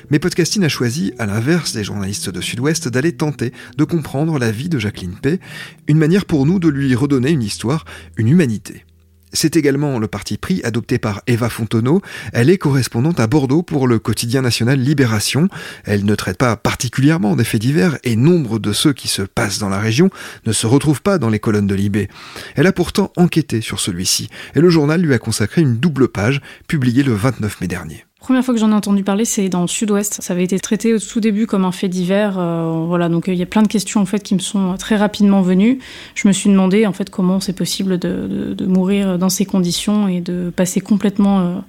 Mais 0.10 0.18
podcasting 0.18 0.64
a 0.64 0.70
choisi, 0.70 1.14
à 1.20 1.28
l'inverse 1.28 1.74
des 1.74 1.84
journalistes 1.84 2.32
de 2.32 2.42
Sud-Ouest, 2.42 2.88
d'aller 2.88 3.12
tenter 3.12 3.54
de 3.78 3.84
comprendre 3.84 4.40
la 4.40 4.50
vie 4.50 4.70
de 4.70 4.80
Jacqueline 4.80 5.18
Pay, 5.22 5.40
une 5.88 6.00
manière 6.00 6.26
pour 6.26 6.48
nous 6.48 6.58
de 6.58 6.68
lui 6.68 6.96
redonner 6.96 7.30
une 7.30 7.44
histoire, 7.44 7.86
une 8.18 8.30
humanité. 8.30 8.87
C'est 9.34 9.56
également 9.56 10.00
le 10.00 10.08
parti 10.08 10.38
pris 10.38 10.62
adopté 10.64 10.98
par 10.98 11.22
Eva 11.28 11.50
Fontenot. 11.50 12.02
Elle 12.34 12.50
est 12.50 12.58
correspondante 12.58 13.20
à 13.20 13.28
Bordeaux 13.28 13.62
pour 13.62 13.88
le 13.88 14.00
quotidien 14.00 14.42
national 14.42 14.80
Libération. 14.80 15.50
Elle 15.84 16.06
ne 16.06 16.16
traite 16.16 16.38
pas 16.38 16.56
particulièrement 16.56 17.36
des 17.36 17.44
faits 17.44 17.62
divers 17.62 17.98
et 18.04 18.16
nombre 18.16 18.60
de 18.60 18.74
ceux 18.74 18.94
qui 18.94 19.08
se 19.08 19.22
passent 19.22 19.60
dans 19.60 19.70
la 19.70 19.80
région 19.80 20.10
ne 20.46 20.54
se 20.54 20.66
retrouvent 20.66 21.02
pas 21.02 21.18
dans 21.18 21.30
les 21.30 21.40
colonnes 21.40 21.68
de 21.68 21.76
Libé. 21.76 22.08
Elle 22.56 22.68
a 22.68 22.74
pourtant 22.74 23.12
enquêté 23.18 23.62
sur 23.62 23.80
celui-ci 23.80 24.30
et 24.56 24.62
le 24.62 24.70
journal 24.70 25.02
lui 25.02 25.14
a 25.14 25.20
consacré 25.20 25.62
une 25.62 25.78
double 25.78 26.08
page 26.08 26.42
publiée 26.68 27.04
le 27.04 27.14
29 27.14 27.62
mai 27.62 27.68
dernier. 27.68 28.07
Première 28.20 28.44
fois 28.44 28.56
que 28.56 28.60
j'en 28.60 28.72
ai 28.72 28.74
entendu 28.74 29.04
parler, 29.04 29.26
c'est 29.26 29.48
dans 29.48 29.62
le 29.62 29.68
Sud-Ouest. 29.68 30.22
Ça 30.22 30.34
avait 30.34 30.44
été 30.44 30.60
traité 30.60 30.92
au 30.94 31.00
tout 31.00 31.20
début 31.20 31.46
comme 31.46 31.66
un 31.66 31.72
fait 31.72 31.88
divers. 31.88 32.38
Euh, 32.40 32.84
voilà, 32.88 33.10
donc 33.10 33.28
il 33.28 33.36
y 33.36 33.44
a 33.44 33.46
plein 33.46 33.62
de 33.62 33.68
questions 33.68 34.02
en 34.02 34.06
fait 34.06 34.24
qui 34.24 34.34
me 34.34 34.40
sont 34.40 34.76
très 34.78 34.96
rapidement 34.96 35.44
venues. 35.44 35.78
Je 36.16 36.28
me 36.28 36.34
suis 36.34 36.50
demandé 36.50 36.88
en 36.88 36.94
fait 36.94 37.12
comment 37.12 37.40
c'est 37.40 37.54
possible 37.54 38.00
de, 38.00 38.56
de, 38.58 38.66
mourir 38.66 39.20
dans 39.20 39.30
ces 39.30 39.46
conditions 39.46 40.08
et 40.08 40.20
de 40.20 40.52
passer 40.54 40.82
complètement 40.82 41.40
euh, 41.40 41.60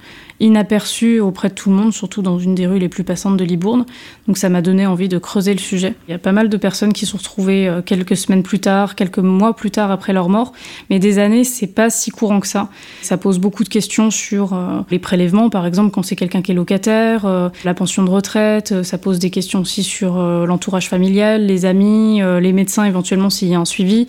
inaperçu 0.40 1.20
auprès 1.20 1.48
de 1.48 1.54
tout 1.54 1.70
le 1.70 1.76
monde, 1.76 1.92
surtout 1.92 2.22
dans 2.22 2.38
une 2.38 2.54
des 2.54 2.66
rues 2.66 2.78
les 2.78 2.88
plus 2.88 3.04
passantes 3.04 3.36
de 3.36 3.44
Libourne. 3.44 3.84
Donc 4.26 4.38
ça 4.38 4.48
m'a 4.48 4.62
donné 4.62 4.86
envie 4.86 5.08
de 5.08 5.18
creuser 5.18 5.52
le 5.52 5.58
sujet. 5.58 5.94
Il 6.06 6.12
y 6.12 6.14
a 6.14 6.18
pas 6.18 6.32
mal 6.32 6.48
de 6.48 6.56
personnes 6.56 6.92
qui 6.92 7.06
se 7.06 7.12
sont 7.12 7.18
retrouvées 7.18 7.68
euh, 7.68 7.82
quelques 7.82 8.16
semaines 8.16 8.42
plus 8.42 8.60
tard, 8.60 8.94
quelques 8.94 9.18
mois 9.18 9.54
plus 9.54 9.70
tard 9.70 9.90
après 9.90 10.12
leur 10.12 10.28
mort, 10.28 10.52
mais 10.90 10.98
des 10.98 11.18
années, 11.18 11.44
c'est 11.44 11.66
pas 11.66 11.90
si 11.90 12.10
courant 12.10 12.40
que 12.40 12.46
ça. 12.46 12.68
Ça 13.02 13.16
pose 13.16 13.38
beaucoup 13.38 13.64
de 13.64 13.68
questions 13.68 14.10
sur 14.10 14.54
euh, 14.54 14.80
les 14.90 14.98
prélèvements, 14.98 15.50
par 15.50 15.66
exemple, 15.66 15.90
quand 15.90 16.02
c'est 16.02 16.16
quelqu'un 16.16 16.37
qui 16.42 16.52
est 16.52 16.54
locataire, 16.54 17.26
euh, 17.26 17.48
la 17.64 17.74
pension 17.74 18.02
de 18.02 18.10
retraite, 18.10 18.82
ça 18.82 18.98
pose 18.98 19.18
des 19.18 19.30
questions 19.30 19.60
aussi 19.60 19.82
sur 19.82 20.18
l'entourage 20.18 20.88
familial, 20.88 21.46
les 21.46 21.64
amis, 21.64 22.20
les 22.40 22.52
médecins 22.52 22.84
éventuellement 22.84 23.30
s'il 23.30 23.48
y 23.48 23.54
a 23.54 23.60
un 23.60 23.64
suivi. 23.64 24.06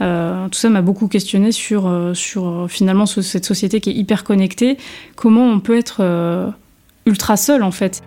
Euh, 0.00 0.48
tout 0.48 0.58
ça 0.58 0.70
m'a 0.70 0.82
beaucoup 0.82 1.08
questionné 1.08 1.52
sur, 1.52 1.86
euh, 1.86 2.14
sur 2.14 2.48
euh, 2.48 2.68
finalement 2.68 3.04
cette 3.06 3.44
société 3.44 3.80
qui 3.80 3.90
est 3.90 3.94
hyper 3.94 4.24
connectée. 4.24 4.78
Comment 5.14 5.44
on 5.44 5.60
peut 5.60 5.76
être 5.76 6.54
ultra 7.06 7.36
seul 7.36 7.62
en 7.62 7.70
fait? 7.70 8.02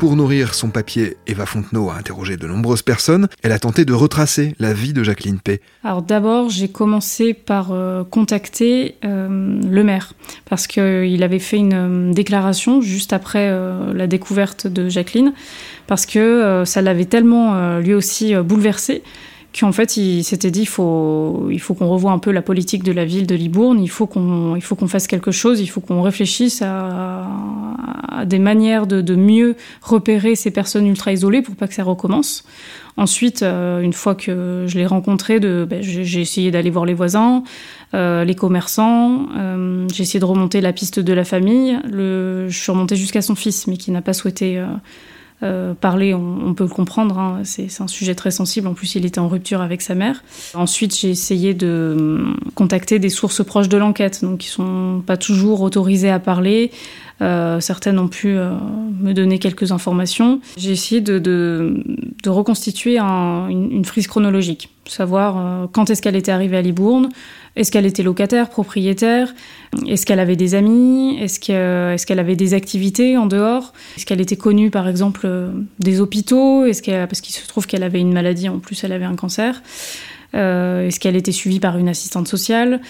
Pour 0.00 0.16
nourrir 0.16 0.54
son 0.54 0.70
papier, 0.70 1.18
Eva 1.26 1.44
Fontenot 1.44 1.90
a 1.90 1.94
interrogé 1.94 2.38
de 2.38 2.46
nombreuses 2.46 2.80
personnes. 2.80 3.28
Elle 3.42 3.52
a 3.52 3.58
tenté 3.58 3.84
de 3.84 3.92
retracer 3.92 4.54
la 4.58 4.72
vie 4.72 4.94
de 4.94 5.02
Jacqueline 5.02 5.38
Pay. 5.38 5.60
Alors 5.84 6.00
d'abord, 6.00 6.48
j'ai 6.48 6.68
commencé 6.68 7.34
par 7.34 7.70
contacter 8.08 8.94
le 9.02 9.82
maire 9.82 10.14
parce 10.48 10.66
qu'il 10.66 11.22
avait 11.22 11.38
fait 11.38 11.58
une 11.58 12.12
déclaration 12.12 12.80
juste 12.80 13.12
après 13.12 13.54
la 13.92 14.06
découverte 14.06 14.66
de 14.66 14.88
Jacqueline 14.88 15.34
parce 15.86 16.06
que 16.06 16.62
ça 16.64 16.80
l'avait 16.80 17.04
tellement 17.04 17.78
lui 17.80 17.92
aussi 17.92 18.34
bouleversé 18.36 19.02
qu'en 19.58 19.72
fait, 19.72 19.96
il 19.96 20.22
s'était 20.24 20.50
dit 20.50 20.62
il 20.62 20.66
faut, 20.66 21.50
qu'on 21.78 21.88
revoie 21.88 22.12
un 22.12 22.18
peu 22.18 22.30
la 22.30 22.42
politique 22.42 22.82
de 22.82 22.92
la 22.92 23.04
ville 23.04 23.26
de 23.26 23.34
Libourne, 23.34 23.80
il 23.80 23.90
faut 23.90 24.06
qu'on 24.06 24.88
fasse 24.88 25.06
quelque 25.06 25.30
chose, 25.30 25.60
il 25.60 25.66
faut 25.66 25.80
qu'on 25.80 26.02
réfléchisse 26.02 26.62
à, 26.62 27.26
des 28.24 28.38
manières 28.38 28.86
de, 28.86 29.14
mieux 29.14 29.56
repérer 29.82 30.34
ces 30.34 30.50
personnes 30.50 30.86
ultra 30.86 31.12
isolées 31.12 31.42
pour 31.42 31.56
pas 31.56 31.68
que 31.68 31.74
ça 31.74 31.84
recommence. 31.84 32.44
Ensuite, 32.96 33.42
euh, 33.42 33.80
une 33.80 33.92
fois 33.92 34.14
que 34.14 34.64
je 34.66 34.78
l'ai 34.78 34.86
rencontré, 34.86 35.40
ben, 35.40 35.80
j'ai 35.80 36.20
essayé 36.20 36.50
d'aller 36.50 36.70
voir 36.70 36.84
les 36.84 36.94
voisins, 36.94 37.42
euh, 37.94 38.24
les 38.24 38.34
commerçants, 38.34 39.26
euh, 39.36 39.86
j'ai 39.92 40.02
essayé 40.02 40.20
de 40.20 40.24
remonter 40.24 40.60
la 40.60 40.72
piste 40.72 41.00
de 41.00 41.12
la 41.12 41.24
famille. 41.24 41.78
Le, 41.84 42.48
je 42.48 42.58
suis 42.58 42.70
remontée 42.70 42.96
jusqu'à 42.96 43.22
son 43.22 43.34
fils, 43.34 43.66
mais 43.66 43.76
qui 43.76 43.90
n'a 43.90 44.02
pas 44.02 44.12
souhaité 44.12 44.62
parler, 45.80 46.12
on, 46.12 46.52
peut 46.52 46.64
le 46.64 46.70
comprendre, 46.70 47.18
hein, 47.18 47.40
c'est 47.44 47.80
un 47.80 47.86
sujet 47.86 48.14
très 48.14 48.30
sensible. 48.30 48.66
En 48.66 48.74
plus, 48.74 48.94
il 48.96 49.06
était 49.06 49.20
en 49.20 49.28
rupture 49.28 49.62
avec 49.62 49.80
sa 49.80 49.94
mère. 49.94 50.22
Ensuite, 50.52 50.94
j'ai 50.94 51.08
essayé 51.08 51.54
de 51.54 52.34
contacter 52.54 52.98
des 52.98 53.08
sources 53.08 53.42
proches 53.42 53.70
de 53.70 53.78
l'enquête, 53.78 54.22
donc 54.22 54.40
qui 54.40 54.48
sont 54.48 55.02
pas 55.06 55.16
toujours 55.16 55.62
autorisées 55.62 56.10
à 56.10 56.18
parler. 56.18 56.70
Euh, 57.22 57.60
certaines 57.60 57.98
ont 57.98 58.08
pu 58.08 58.28
euh, 58.28 58.50
me 59.00 59.12
donner 59.12 59.38
quelques 59.38 59.72
informations. 59.72 60.40
J'ai 60.56 60.72
essayé 60.72 61.00
de, 61.00 61.18
de, 61.18 61.84
de 62.22 62.30
reconstituer 62.30 62.98
un, 62.98 63.48
une, 63.48 63.84
frise 63.84 64.06
chronologique, 64.06 64.70
savoir 64.86 65.36
euh, 65.36 65.66
quand 65.70 65.90
est-ce 65.90 66.00
qu'elle 66.00 66.16
était 66.16 66.32
arrivée 66.32 66.56
à 66.56 66.62
Libourne, 66.62 67.10
est-ce 67.56 67.70
qu'elle 67.70 67.84
était 67.84 68.02
locataire, 68.02 68.48
propriétaire, 68.48 69.34
est-ce 69.86 70.06
qu'elle 70.06 70.20
avait 70.20 70.36
des 70.36 70.54
amis, 70.54 71.18
est-ce 71.20 71.40
qu'elle 71.40 72.18
est 72.18 72.20
avait 72.20 72.36
des 72.36 72.54
activités 72.54 73.16
en 73.16 73.26
dehors, 73.26 73.74
est-ce 73.96 74.06
qu'elle 74.06 74.20
était 74.20 74.36
connue 74.36 74.70
par 74.70 74.88
exemple 74.88 75.22
euh, 75.24 75.50
des 75.78 76.00
hôpitaux, 76.00 76.64
est-ce 76.64 76.80
parce 77.06 77.20
qu'il 77.20 77.34
se 77.34 77.46
trouve 77.46 77.66
qu'elle 77.66 77.82
avait 77.82 78.00
une 78.00 78.12
maladie, 78.12 78.48
en 78.48 78.60
plus 78.60 78.82
elle 78.84 78.92
avait 78.92 79.04
un 79.04 79.16
cancer, 79.16 79.62
est-ce 80.32 81.00
qu'elle 81.00 81.16
était 81.16 81.32
suivie 81.32 81.60
par 81.60 81.76
une 81.78 81.88
assistante 81.88 82.28
sociale 82.28 82.80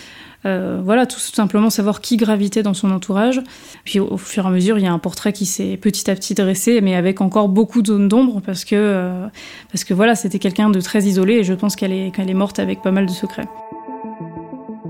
euh, 0.46 0.80
voilà, 0.82 1.04
tout 1.04 1.18
simplement 1.18 1.68
savoir 1.68 2.00
qui 2.00 2.16
gravitait 2.16 2.62
dans 2.62 2.72
son 2.72 2.90
entourage. 2.90 3.42
Puis 3.84 4.00
au, 4.00 4.16
fur 4.16 4.44
et 4.44 4.48
à 4.48 4.50
mesure, 4.50 4.78
il 4.78 4.84
y 4.84 4.86
a 4.86 4.92
un 4.92 4.98
portrait 4.98 5.32
qui 5.32 5.44
s'est 5.44 5.76
petit 5.76 6.10
à 6.10 6.14
petit 6.14 6.34
dressé, 6.34 6.80
mais 6.80 6.94
avec 6.94 7.20
encore 7.20 7.48
beaucoup 7.48 7.82
de 7.82 7.88
zones 7.88 8.08
d'ombre 8.08 8.40
parce 8.40 8.64
que 8.64 8.74
euh, 8.76 9.26
parce 9.70 9.84
que 9.84 9.92
voilà, 9.92 10.14
c'était 10.14 10.38
quelqu'un 10.38 10.70
de 10.70 10.80
très 10.80 11.02
isolé 11.02 11.34
et 11.34 11.44
je 11.44 11.52
pense 11.52 11.76
qu'elle 11.76 11.92
est 11.92 12.14
qu'elle 12.14 12.30
est 12.30 12.34
morte 12.34 12.58
avec 12.58 12.80
pas 12.80 12.90
mal 12.90 13.06
de 13.06 13.12
secrets. 13.12 13.48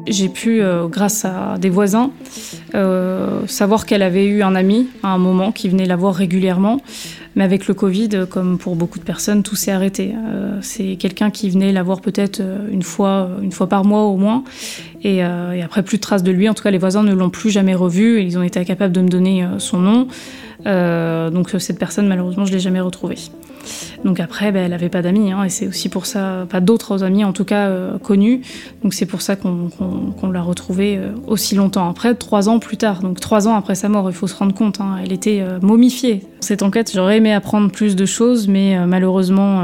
J'ai 0.06 0.28
pu, 0.28 0.60
euh, 0.60 0.86
grâce 0.88 1.24
à 1.24 1.56
des 1.58 1.70
voisins, 1.70 2.10
euh, 2.74 3.46
savoir 3.46 3.86
qu'elle 3.86 4.02
avait 4.02 4.26
eu 4.26 4.42
un 4.42 4.54
ami 4.54 4.88
à 5.02 5.08
un 5.08 5.18
moment 5.18 5.52
qui 5.52 5.68
venait 5.68 5.86
la 5.86 5.96
voir 5.96 6.14
régulièrement. 6.14 6.80
Mais 7.36 7.44
avec 7.44 7.68
le 7.68 7.74
Covid, 7.74 8.26
comme 8.28 8.58
pour 8.58 8.74
beaucoup 8.74 8.98
de 8.98 9.04
personnes, 9.04 9.42
tout 9.42 9.54
s'est 9.54 9.70
arrêté. 9.70 10.14
Euh, 10.16 10.58
c'est 10.62 10.96
quelqu'un 10.96 11.30
qui 11.30 11.48
venait 11.48 11.72
la 11.72 11.82
voir 11.82 12.00
peut-être 12.00 12.42
une 12.72 12.82
fois, 12.82 13.30
une 13.40 13.52
fois 13.52 13.68
par 13.68 13.84
mois 13.84 14.02
au 14.02 14.16
moins. 14.16 14.42
Et, 15.02 15.18
et, 15.18 15.62
après, 15.62 15.82
plus 15.82 15.98
de 15.98 16.02
traces 16.02 16.24
de 16.24 16.32
lui. 16.32 16.48
En 16.48 16.54
tout 16.54 16.62
cas, 16.62 16.70
les 16.70 16.78
voisins 16.78 17.02
ne 17.02 17.14
l'ont 17.14 17.30
plus 17.30 17.50
jamais 17.50 17.74
revu. 17.74 18.20
Ils 18.22 18.36
ont 18.36 18.42
été 18.42 18.58
incapables 18.58 18.92
de 18.92 19.00
me 19.00 19.08
donner 19.08 19.46
son 19.58 19.78
nom. 19.78 20.08
donc 21.30 21.54
cette 21.58 21.78
personne, 21.78 22.08
malheureusement, 22.08 22.44
je 22.44 22.52
l'ai 22.52 22.60
jamais 22.60 22.80
retrouvée. 22.80 23.16
Donc 24.04 24.20
après, 24.20 24.52
ben, 24.52 24.64
elle 24.64 24.70
n'avait 24.70 24.88
pas 24.88 25.02
d'amis, 25.02 25.32
hein, 25.32 25.44
et 25.44 25.48
c'est 25.48 25.66
aussi 25.66 25.88
pour 25.88 26.06
ça, 26.06 26.46
pas 26.48 26.60
d'autres 26.60 27.02
amis 27.02 27.24
en 27.24 27.32
tout 27.32 27.44
cas 27.44 27.68
euh, 27.68 27.98
connus. 27.98 28.42
Donc 28.82 28.94
c'est 28.94 29.06
pour 29.06 29.22
ça 29.22 29.36
qu'on 29.36 30.30
l'a 30.30 30.42
retrouvée 30.42 30.96
euh, 30.96 31.12
aussi 31.26 31.54
longtemps 31.54 31.88
après, 31.88 32.14
trois 32.14 32.48
ans 32.48 32.58
plus 32.58 32.76
tard. 32.76 33.02
Donc 33.02 33.20
trois 33.20 33.46
ans 33.48 33.54
après 33.54 33.74
sa 33.74 33.88
mort, 33.88 34.08
il 34.08 34.14
faut 34.14 34.26
se 34.26 34.34
rendre 34.34 34.54
compte, 34.54 34.80
hein, 34.80 34.96
elle 35.02 35.12
était 35.12 35.40
euh, 35.40 35.58
momifiée. 35.60 36.22
Cette 36.40 36.62
enquête, 36.62 36.90
j'aurais 36.94 37.18
aimé 37.18 37.32
apprendre 37.32 37.70
plus 37.70 37.96
de 37.96 38.06
choses, 38.06 38.48
mais 38.48 38.86
malheureusement 38.86 39.62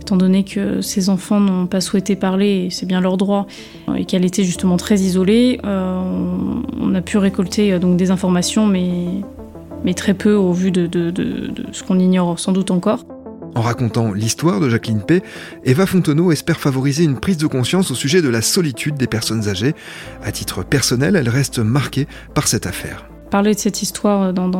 étant 0.00 0.16
donné 0.16 0.42
que 0.44 0.80
ses 0.80 1.10
enfants 1.10 1.40
n'ont 1.40 1.66
pas 1.66 1.82
souhaité 1.82 2.16
parler, 2.16 2.66
et 2.66 2.70
c'est 2.70 2.86
bien 2.86 3.02
leur 3.02 3.18
droit, 3.18 3.46
et 3.94 4.06
qu'elle 4.06 4.24
était 4.24 4.44
justement 4.44 4.78
très 4.78 4.96
isolée, 5.00 5.60
on 5.64 6.94
a 6.94 7.02
pu 7.02 7.18
récolter 7.18 7.78
donc 7.78 7.98
des 7.98 8.10
informations, 8.10 8.66
mais 8.66 8.86
mais 9.84 9.94
très 9.94 10.14
peu 10.14 10.34
au 10.34 10.52
vu 10.52 10.70
de, 10.70 10.88
ce 11.72 11.82
qu'on 11.82 11.98
ignore 11.98 12.38
sans 12.38 12.52
doute 12.52 12.70
encore. 12.70 13.04
En 13.54 13.62
racontant 13.62 14.12
l'histoire 14.12 14.60
de 14.60 14.68
Jacqueline 14.68 15.02
P., 15.02 15.22
Eva 15.64 15.86
Fontenot 15.86 16.30
espère 16.30 16.60
favoriser 16.60 17.04
une 17.04 17.18
prise 17.18 17.38
de 17.38 17.46
conscience 17.46 17.90
au 17.90 17.94
sujet 17.94 18.22
de 18.22 18.28
la 18.28 18.42
solitude 18.42 18.96
des 18.96 19.06
personnes 19.06 19.48
âgées. 19.48 19.74
À 20.22 20.30
titre 20.32 20.62
personnel, 20.62 21.16
elle 21.16 21.28
reste 21.28 21.58
marquée 21.58 22.06
par 22.34 22.46
cette 22.46 22.66
affaire. 22.66 23.08
Parler 23.30 23.54
de 23.54 23.58
cette 23.58 23.82
histoire 23.82 24.32
dans, 24.32 24.50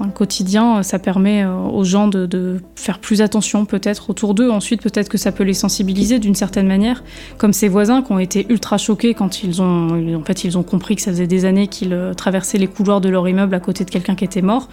un 0.00 0.08
quotidien, 0.08 0.84
ça 0.84 1.00
permet 1.00 1.42
euh, 1.42 1.52
aux 1.52 1.82
gens 1.82 2.06
de, 2.06 2.60
faire 2.76 3.00
plus 3.00 3.22
attention 3.22 3.64
peut-être 3.64 4.10
autour 4.10 4.34
d'eux. 4.34 4.50
Ensuite, 4.50 4.82
peut-être 4.82 5.08
que 5.08 5.18
ça 5.18 5.32
peut 5.32 5.42
les 5.42 5.54
sensibiliser 5.54 6.20
d'une 6.20 6.36
certaine 6.36 6.68
manière, 6.68 7.02
comme 7.38 7.52
ces 7.52 7.68
voisins 7.68 8.02
qui 8.02 8.12
ont 8.12 8.20
été 8.20 8.46
ultra 8.48 8.78
choqués 8.78 9.14
quand 9.14 9.42
ils 9.42 9.60
ont, 9.60 10.14
en 10.14 10.24
fait, 10.24 10.44
ils 10.44 10.56
ont 10.56 10.62
compris 10.62 10.94
que 10.94 11.02
ça 11.02 11.10
faisait 11.10 11.26
des 11.26 11.44
années 11.44 11.66
qu'ils 11.66 11.92
euh, 11.92 12.14
traversaient 12.14 12.58
les 12.58 12.68
couloirs 12.68 13.00
de 13.00 13.08
leur 13.08 13.28
immeuble 13.28 13.54
à 13.54 13.60
côté 13.60 13.84
de 13.84 13.90
quelqu'un 13.90 14.14
qui 14.14 14.24
était 14.24 14.42
mort. 14.42 14.68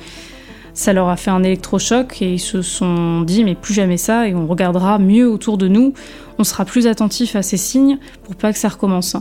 Ça 0.74 0.94
leur 0.94 1.10
a 1.10 1.18
fait 1.18 1.32
un 1.32 1.44
électrochoc 1.44 2.22
et 2.22 2.34
ils 2.34 2.40
se 2.40 2.62
sont 2.62 3.22
dit 3.22 3.44
mais 3.44 3.56
plus 3.56 3.74
jamais 3.74 3.98
ça 3.98 4.28
et 4.28 4.36
on 4.36 4.48
regardera 4.48 5.00
mieux 5.00 5.30
autour 5.30 5.58
de 5.58 5.68
nous, 5.68 5.94
on 6.38 6.44
sera 6.44 6.64
plus 6.64 6.88
attentif 6.88 7.36
à 7.36 7.42
ces 7.42 7.58
signes 7.58 7.98
pour 8.24 8.36
pas 8.36 8.54
que 8.54 8.60
ça 8.60 8.70
recommence. 8.70 9.18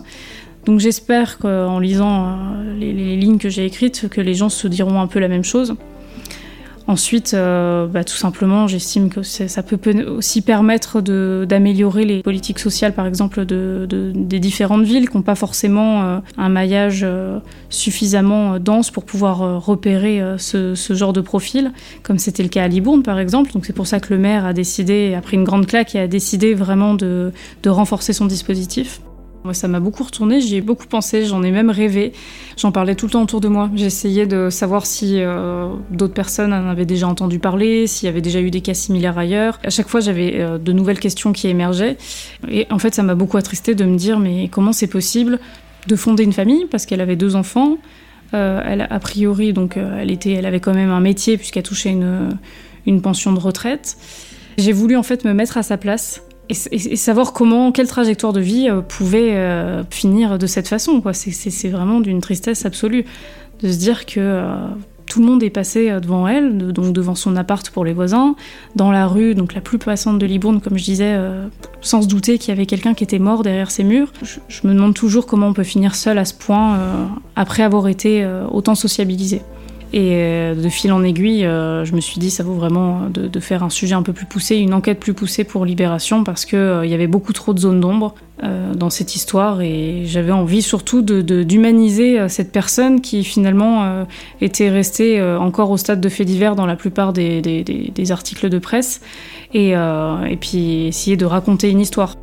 Donc 0.67 0.81
j'espère 0.81 1.39
qu'en 1.39 1.79
lisant 1.79 2.27
euh, 2.27 2.79
les, 2.79 3.17
lignes 3.17 3.39
que 3.39 3.49
j'ai 3.49 3.65
écrites, 3.65 4.09
que 4.09 4.21
les 4.21 4.35
gens 4.35 4.49
se 4.49 4.69
diront 4.69 5.01
un 5.01 5.07
peu 5.07 5.19
la 5.19 5.29
même 5.29 5.45
chose. 5.45 5.75
Ensuite, 6.87 7.35
euh, 7.35 7.87
bah, 7.87 8.03
tout 8.03 8.17
simplement, 8.17 8.67
j'estime 8.67 9.11
que 9.11 9.23
ça 9.23 9.63
peut 9.63 9.79
aussi 10.09 10.43
permettre 10.43 11.01
d'améliorer 11.01 12.05
les 12.05 12.21
politiques 12.21 12.59
sociales, 12.59 12.95
par 12.95 13.07
exemple, 13.07 13.45
de, 13.47 13.87
des 14.13 14.41
différentes 14.41 14.83
villes 14.83 15.09
qui 15.09 15.17
n'ont 15.17 15.23
pas 15.23 15.37
forcément 15.37 16.03
euh, 16.03 16.19
un 16.37 16.49
maillage 16.49 17.07
suffisamment 17.69 18.59
dense 18.59 18.91
pour 18.91 19.05
pouvoir 19.05 19.65
repérer 19.65 20.21
ce, 20.39 20.75
genre 20.91 21.13
de 21.13 21.21
profil, 21.21 21.71
comme 22.03 22.19
c'était 22.19 22.43
le 22.43 22.49
cas 22.49 22.65
à 22.65 22.69
Libourne, 22.69 23.05
par 23.05 23.21
exemple. 23.21 23.53
Donc 23.53 23.67
c'est 23.67 23.73
pour 23.73 23.87
ça 23.87 24.01
que 24.01 24.13
le 24.13 24.19
maire 24.19 24.45
a 24.45 24.53
décidé, 24.53 25.15
a 25.15 25.21
pris 25.21 25.37
une 25.37 25.45
grande 25.45 25.67
claque 25.67 25.95
et 25.95 26.01
a 26.01 26.09
décidé 26.09 26.55
vraiment 26.55 26.95
de 26.95 27.33
renforcer 27.65 28.13
son 28.13 28.27
dispositif. 28.27 29.01
Moi, 29.43 29.55
ça 29.55 29.69
m'a 29.69 29.81
beaucoup 29.81 30.05
retourné, 30.05 30.43
j'y 30.43 30.57
ai 30.57 30.61
beaucoup 30.61 30.87
pensé, 30.87 31.25
j'en 31.25 31.43
ai 31.43 31.51
même 31.51 31.71
rêvé. 31.71 32.13
J'en 32.59 32.73
parlais 32.73 32.95
tout 32.95 33.07
le 33.07 33.13
temps 33.13 33.23
autour 33.23 33.41
de 33.41 33.49
moi. 33.49 33.71
J'essayais 33.75 34.27
de 34.27 34.51
savoir 34.51 34.85
si 34.85 35.15
euh, 35.17 35.73
d'autres 35.91 36.13
personnes 36.13 36.53
en 36.53 36.69
avaient 36.69 36.85
déjà 36.85 37.09
entendu 37.09 37.39
parler, 37.39 37.87
s'il 37.87 38.07
y 38.07 38.09
avait 38.11 38.21
déjà 38.21 38.43
eu 38.43 38.51
des 38.51 38.61
cas 38.61 38.75
similaires 38.75 39.17
ailleurs. 39.17 39.59
À 39.65 39.71
chaque 39.71 39.89
fois, 39.89 40.01
j'avais 40.01 40.35
euh, 40.35 40.59
de 40.59 40.73
nouvelles 40.73 41.01
questions 41.01 41.33
qui 41.33 41.49
émergeaient. 41.49 41.97
Et 42.51 42.67
en 42.71 42.79
fait, 42.79 42.95
ça 42.95 43.03
m'a 43.03 43.15
beaucoup 43.15 43.39
attristé 43.39 43.75
de 43.75 43.85
me 43.87 43.97
dire 43.97 44.19
mais 44.19 44.49
comment 44.49 44.75
c'est 44.75 44.89
possible 44.89 45.39
de 45.87 45.97
fonder 45.97 46.23
une 46.25 46.35
famille 46.35 46.67
parce 46.71 46.85
qu'elle 46.85 47.01
avait 47.01 47.17
deux 47.17 47.35
enfants? 47.35 47.79
Euh, 48.35 48.61
elle, 48.65 48.87
a 48.91 49.01
priori, 49.01 49.55
donc, 49.55 49.79
elle, 49.79 50.11
était, 50.11 50.33
elle 50.33 50.47
avait 50.47 50.61
quand 50.61 50.75
même 50.75 50.91
un 50.91 51.01
métier 51.01 51.39
puisqu'elle 51.39 51.63
touchait 51.63 51.91
une, 51.91 52.37
une 52.85 53.01
pension 53.01 53.33
de 53.33 53.41
retraite. 53.41 53.97
J'ai 54.59 54.73
voulu 54.73 54.97
en 54.97 55.03
fait 55.03 55.25
me 55.25 55.33
mettre 55.33 55.57
à 55.57 55.63
sa 55.63 55.79
place 55.79 56.23
et, 56.51 56.97
savoir 56.97 57.33
comment, 57.33 57.73
quelle 57.73 57.87
trajectoire 57.87 58.33
de 58.33 58.41
vie 58.41 58.69
euh, 58.69 58.81
pouvait 58.81 59.37
euh, 59.37 59.85
finir 59.91 60.39
de 60.39 60.47
cette 60.47 60.69
façon. 60.69 61.03
C'est 61.13 61.69
vraiment 61.69 62.01
d'une 62.01 62.21
tristesse 62.21 62.67
absolue 62.67 63.05
de 63.63 63.71
se 63.71 63.79
dire 63.79 64.07
que 64.07 64.19
euh, 64.19 64.57
tout 65.07 65.21
le 65.21 65.27
monde 65.27 65.43
est 65.43 65.51
passé 65.51 65.91
devant 66.01 66.27
elle, 66.29 66.73
donc 66.73 66.93
devant 66.93 67.15
son 67.15 67.37
appart 67.37 67.69
pour 67.71 67.85
les 67.85 67.93
voisins, 67.93 68.37
dans 68.77 68.93
la 68.93 69.07
rue, 69.07 69.35
donc 69.35 69.55
la 69.55 69.61
plus 69.61 69.79
passante 69.79 70.19
de 70.19 70.27
Libourne, 70.27 70.61
comme 70.61 70.79
je 70.79 70.85
disais, 70.85 71.19
sans 71.81 72.03
se 72.03 72.07
douter 72.07 72.39
qu'il 72.39 72.51
y 72.51 72.53
avait 72.53 72.65
quelqu'un 72.65 72.95
qui 72.95 73.03
était 73.03 73.19
mort 73.19 73.43
derrière 73.43 73.73
ces 73.73 73.83
murs. 73.83 74.13
Je, 74.23 74.69
me 74.69 74.73
demande 74.73 74.95
toujours 74.95 75.27
comment 75.27 75.49
on 75.49 75.53
peut 75.53 75.65
finir 75.65 75.97
seul 75.97 76.17
à 76.19 76.25
ce 76.25 76.33
point 76.33 76.79
après 77.35 77.65
avoir 77.65 77.89
été 77.89 78.25
autant 78.53 78.77
sociabilisé. 78.77 79.43
Et 79.93 80.13
euh, 80.13 80.55
de 80.55 80.69
fil 80.69 80.93
en 80.93 81.03
aiguille, 81.03 81.45
euh, 81.45 81.85
je 81.85 81.95
me 81.95 82.01
suis 82.01 82.21
dit 82.21 82.31
ça 82.31 82.45
vaut 82.45 82.55
vraiment 82.55 83.09
de, 83.13 83.27
de, 83.27 83.41
faire 83.41 83.65
un 83.65 83.71
sujet 83.71 83.95
un 83.95 84.03
peu 84.03 84.13
plus 84.13 84.27
poussé, 84.27 84.57
une 84.57 84.73
enquête 84.73 85.01
plus 85.01 85.15
poussée 85.15 85.43
pour 85.43 85.65
Libération 85.65 86.23
parce 86.23 86.45
qu'il 86.45 86.59
euh, 86.59 86.87
il 86.87 86.91
y 86.93 86.95
avait 86.95 87.09
beaucoup 87.09 87.33
trop 87.33 87.55
de 87.55 87.59
zones 87.59 87.81
d'ombre 87.81 88.15
dans 88.75 88.89
cette 88.89 89.17
histoire 89.17 89.61
et 89.61 90.05
j'avais 90.07 90.33
envie 90.33 90.63
surtout 90.63 91.03
d'humaniser 91.03 92.21
de, 92.21 92.29
cette 92.29 92.53
personne 92.53 93.03
qui 93.03 93.23
finalement 93.23 94.07
était 94.41 94.71
restée 94.71 95.23
encore 95.23 95.71
au 95.71 95.77
stade 95.77 96.01
de 96.01 96.09
fait 96.09 96.25
divers 96.25 96.57
dans 96.57 96.65
la 96.65 96.75
plupart 96.75 97.13
des, 97.13 97.43
des, 97.43 97.63
des 97.63 98.13
articles 98.13 98.49
de 98.49 98.59
presse 98.59 99.03
et, 99.53 99.73
et 99.73 100.37
puis 100.41 100.87
essayer 100.87 101.19
de 101.19 101.27
raconter 101.27 101.69
une 101.69 101.81
histoire. 101.81 102.17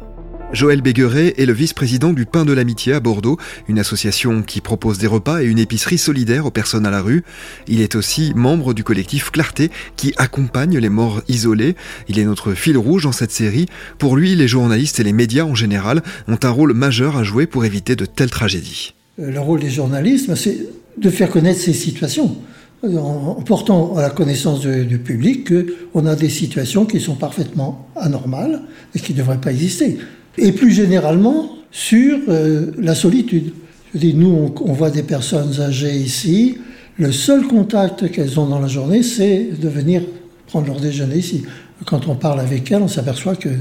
Joël 0.53 0.81
Bégueret 0.81 1.33
est 1.37 1.45
le 1.45 1.51
vice-président 1.51 2.13
du 2.13 2.25
Pain 2.25 2.45
de 2.45 2.53
l'Amitié 2.53 2.93
à 2.93 3.01
Bordeaux, 3.01 3.37
une 3.67 3.79
association 3.79 4.41
qui 4.41 4.61
propose 4.61 4.97
des 4.97 5.05
repas 5.05 5.41
et 5.41 5.45
une 5.45 5.59
épicerie 5.59 5.97
solidaire 5.97 6.45
aux 6.45 6.51
personnes 6.51 6.85
à 6.85 6.89
la 6.89 7.01
rue. 7.01 7.23
Il 7.67 7.81
est 7.81 7.95
aussi 7.95 8.31
membre 8.33 8.73
du 8.73 8.83
collectif 8.83 9.29
Clarté 9.29 9.71
qui 9.97 10.13
accompagne 10.15 10.77
les 10.77 10.89
morts 10.89 11.21
isolés. 11.27 11.75
Il 12.07 12.17
est 12.17 12.23
notre 12.23 12.53
fil 12.53 12.77
rouge 12.77 13.03
dans 13.03 13.11
cette 13.11 13.31
série. 13.31 13.65
Pour 13.97 14.15
lui, 14.15 14.35
les 14.35 14.47
journalistes 14.47 15.01
et 15.01 15.03
les 15.03 15.11
médias 15.11 15.43
en 15.43 15.55
général 15.55 16.01
ont 16.29 16.39
un 16.41 16.49
rôle 16.49 16.73
majeur 16.73 17.17
à 17.17 17.23
jouer 17.23 17.45
pour 17.45 17.65
éviter 17.65 17.97
de 17.97 18.05
telles 18.05 18.31
tragédies. 18.31 18.93
Euh, 19.19 19.29
le 19.29 19.39
rôle 19.41 19.59
des 19.59 19.69
journalistes, 19.69 20.33
c'est 20.35 20.59
de 20.97 21.09
faire 21.09 21.29
connaître 21.29 21.59
ces 21.59 21.73
situations 21.73 22.37
en 22.83 23.41
portant 23.41 23.95
à 23.95 24.03
la 24.03 24.11
connaissance 24.11 24.61
du 24.61 24.99
public 24.99 25.51
qu'on 25.91 26.05
a 26.05 26.15
des 26.15 26.29
situations 26.29 26.85
qui 26.85 26.99
sont 26.99 27.15
parfaitement 27.15 27.87
anormales 27.95 28.61
et 28.93 28.99
qui 28.99 29.13
ne 29.13 29.17
devraient 29.17 29.41
pas 29.41 29.51
exister 29.51 29.97
et 30.37 30.51
plus 30.51 30.71
généralement 30.71 31.49
sur 31.71 32.17
euh, 32.27 32.71
la 32.77 32.95
solitude. 32.95 33.53
Je 33.93 33.99
dis, 33.99 34.13
nous, 34.13 34.53
on, 34.63 34.73
voit 34.73 34.89
des 34.89 35.03
personnes 35.03 35.59
âgées 35.59 35.95
ici, 35.95 36.57
le 36.97 37.11
seul 37.11 37.47
contact 37.47 38.11
qu'elles 38.11 38.39
ont 38.39 38.47
dans 38.47 38.59
la 38.59 38.67
journée, 38.67 39.03
c'est 39.03 39.49
de 39.59 39.69
venir 39.69 40.01
prendre 40.47 40.67
leur 40.67 40.79
déjeuner 40.79 41.17
ici. 41.17 41.43
Quand 41.85 42.07
on 42.07 42.15
parle 42.15 42.39
avec 42.39 42.71
elles, 42.71 42.81
on 42.81 42.87
s'aperçoit 42.87 43.35
qu'il 43.35 43.59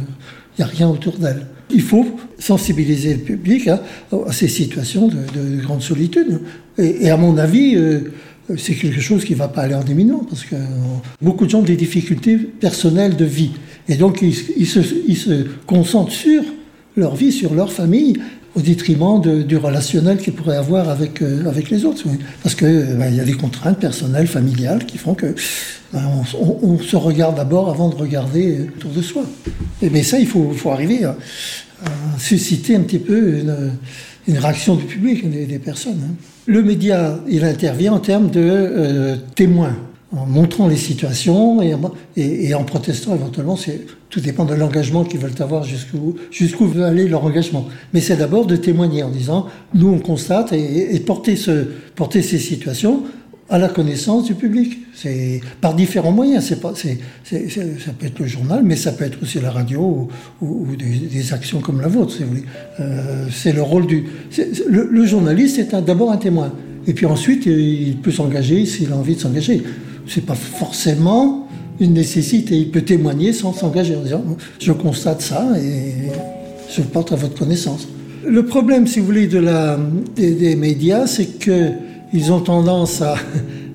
n'y 0.58 0.64
a 0.64 0.66
rien 0.66 0.88
autour 0.88 1.18
d'elles. 1.18 1.46
Il 1.70 1.82
faut 1.82 2.06
sensibiliser 2.38 3.14
le 3.14 3.20
public 3.20 3.68
hein, 3.68 3.80
à 4.26 4.32
ces 4.32 4.48
situations 4.48 5.08
de, 5.08 5.60
grande 5.60 5.82
solitude. 5.82 6.40
Et, 6.78 7.10
à 7.10 7.16
mon 7.16 7.36
avis, 7.36 7.76
euh, 7.76 8.00
c'est 8.56 8.74
quelque 8.74 9.00
chose 9.00 9.24
qui 9.24 9.32
ne 9.32 9.38
va 9.38 9.48
pas 9.48 9.62
aller 9.62 9.74
en 9.74 9.84
diminuant, 9.84 10.24
parce 10.28 10.44
que 10.44 10.56
beaucoup 11.20 11.44
de 11.44 11.50
gens 11.50 11.60
ont 11.60 11.62
des 11.62 11.76
difficultés 11.76 12.36
personnelles 12.36 13.16
de 13.16 13.24
vie. 13.24 13.50
Et 13.88 13.96
donc, 13.96 14.22
ils, 14.22 14.66
se, 14.66 14.80
ils 15.06 15.16
se 15.16 15.44
concentrent 15.66 16.12
sur 16.12 16.42
leur 16.96 17.14
vie, 17.14 17.32
sur 17.32 17.54
leur 17.54 17.72
famille, 17.72 18.14
au 18.56 18.60
détriment 18.60 19.20
du 19.20 19.56
relationnel 19.56 20.16
qu'ils 20.16 20.32
pourraient 20.32 20.56
avoir 20.56 20.88
avec, 20.88 21.20
euh, 21.20 21.46
avec 21.46 21.68
les 21.70 21.84
autres. 21.84 22.02
Parce 22.42 22.54
qu'il 22.54 22.66
euh, 22.66 22.94
ben, 22.94 23.14
y 23.14 23.20
a 23.20 23.24
des 23.24 23.34
contraintes 23.34 23.78
personnelles, 23.78 24.26
familiales, 24.26 24.86
qui 24.86 24.96
font 24.96 25.14
que 25.14 25.34
ben, 25.92 26.02
on, 26.62 26.78
se 26.78 26.96
regarde 26.96 27.36
d'abord 27.36 27.68
avant 27.68 27.90
de 27.90 27.94
regarder 27.94 28.68
autour 28.76 28.90
de 28.92 29.02
soi. 29.02 29.24
Et, 29.82 29.90
mais 29.90 30.02
ça, 30.02 30.18
il 30.18 30.26
faut, 30.26 30.52
faut 30.52 30.70
arriver 30.70 31.04
à, 31.04 31.16
susciter 32.18 32.74
un 32.74 32.80
petit 32.80 32.98
peu 32.98 33.40
une, 34.26 34.38
réaction 34.38 34.74
du 34.74 34.84
public, 34.84 35.28
des, 35.30 35.58
personnes. 35.58 36.00
Hein. 36.02 36.14
Le 36.46 36.62
média, 36.62 37.20
il 37.28 37.44
intervient 37.44 37.92
en 37.92 37.98
termes 37.98 38.30
de 38.30 38.40
euh, 38.40 39.16
témoins 39.34 39.76
en 40.14 40.24
montrant 40.24 40.68
les 40.68 40.76
situations 40.76 41.62
et, 41.62 41.74
et, 42.16 42.54
en 42.54 42.64
protestant 42.64 43.14
éventuellement. 43.14 43.58
Tout 44.08 44.20
dépend 44.20 44.44
de 44.44 44.54
l'engagement 44.54 45.04
qu'ils 45.04 45.18
veulent 45.18 45.32
avoir, 45.40 45.64
jusqu'où 45.64 46.14
jusqu'où 46.30 46.66
veut 46.66 46.84
aller 46.84 47.08
leur 47.08 47.24
engagement. 47.24 47.66
Mais 47.92 48.00
c'est 48.00 48.16
d'abord 48.16 48.46
de 48.46 48.56
témoigner 48.56 49.02
en 49.02 49.10
disant, 49.10 49.46
nous 49.74 49.88
on 49.88 49.98
constate 49.98 50.52
et, 50.52 50.98
porter, 51.00 51.34
ce, 51.34 51.66
porter 51.96 52.22
ces 52.22 52.38
situations 52.38 53.02
à 53.48 53.58
la 53.58 53.68
connaissance 53.68 54.24
du 54.24 54.34
public. 54.34 54.78
C'est 54.94 55.40
par 55.60 55.74
différents 55.74 56.12
moyens. 56.12 56.44
C'est 56.44 56.60
pas, 56.60 56.72
c'est, 56.74 56.98
ça 57.24 57.92
peut 57.98 58.06
être 58.06 58.18
le 58.20 58.26
journal, 58.26 58.62
mais 58.64 58.76
ça 58.76 58.92
peut 58.92 59.04
être 59.04 59.20
aussi 59.22 59.40
la 59.40 59.50
radio 59.50 60.08
ou, 60.40 60.66
des, 60.76 61.32
actions 61.32 61.60
comme 61.60 61.80
la 61.80 61.88
vôtre, 61.88 62.12
si 62.12 62.22
vous 62.22 62.28
voulez. 62.28 62.44
Euh, 62.78 63.26
c'est 63.32 63.52
le 63.52 63.62
rôle 63.62 63.86
du. 63.86 64.04
Le, 64.68 64.88
le, 64.88 65.04
journaliste 65.04 65.58
est 65.58 65.74
d'abord 65.80 66.12
un 66.12 66.16
témoin. 66.16 66.52
Et 66.86 66.94
puis 66.94 67.06
ensuite, 67.06 67.46
il 67.46 67.96
peut 67.96 68.12
s'engager 68.12 68.64
s'il 68.64 68.92
a 68.92 68.96
envie 68.96 69.16
de 69.16 69.20
s'engager 69.20 69.64
c'est 70.08 70.24
pas 70.24 70.34
forcément 70.34 71.46
une 71.80 71.94
nécessité. 71.94 72.56
Il 72.56 72.70
peut 72.70 72.82
témoigner 72.82 73.32
sans 73.32 73.52
s'engager 73.52 73.96
en 73.96 74.02
disant 74.02 74.24
je 74.58 74.72
constate 74.72 75.20
ça 75.20 75.46
et 75.58 76.10
je 76.74 76.80
le 76.80 76.88
porte 76.88 77.12
à 77.12 77.16
votre 77.16 77.38
connaissance. 77.38 77.88
Le 78.26 78.44
problème, 78.44 78.86
si 78.86 78.98
vous 78.98 79.06
voulez, 79.06 79.26
de 79.26 79.42
des, 80.16 80.56
médias, 80.56 81.06
c'est 81.06 81.38
qu'ils 81.38 82.32
ont 82.32 82.40
tendance 82.40 83.02
à, 83.02 83.16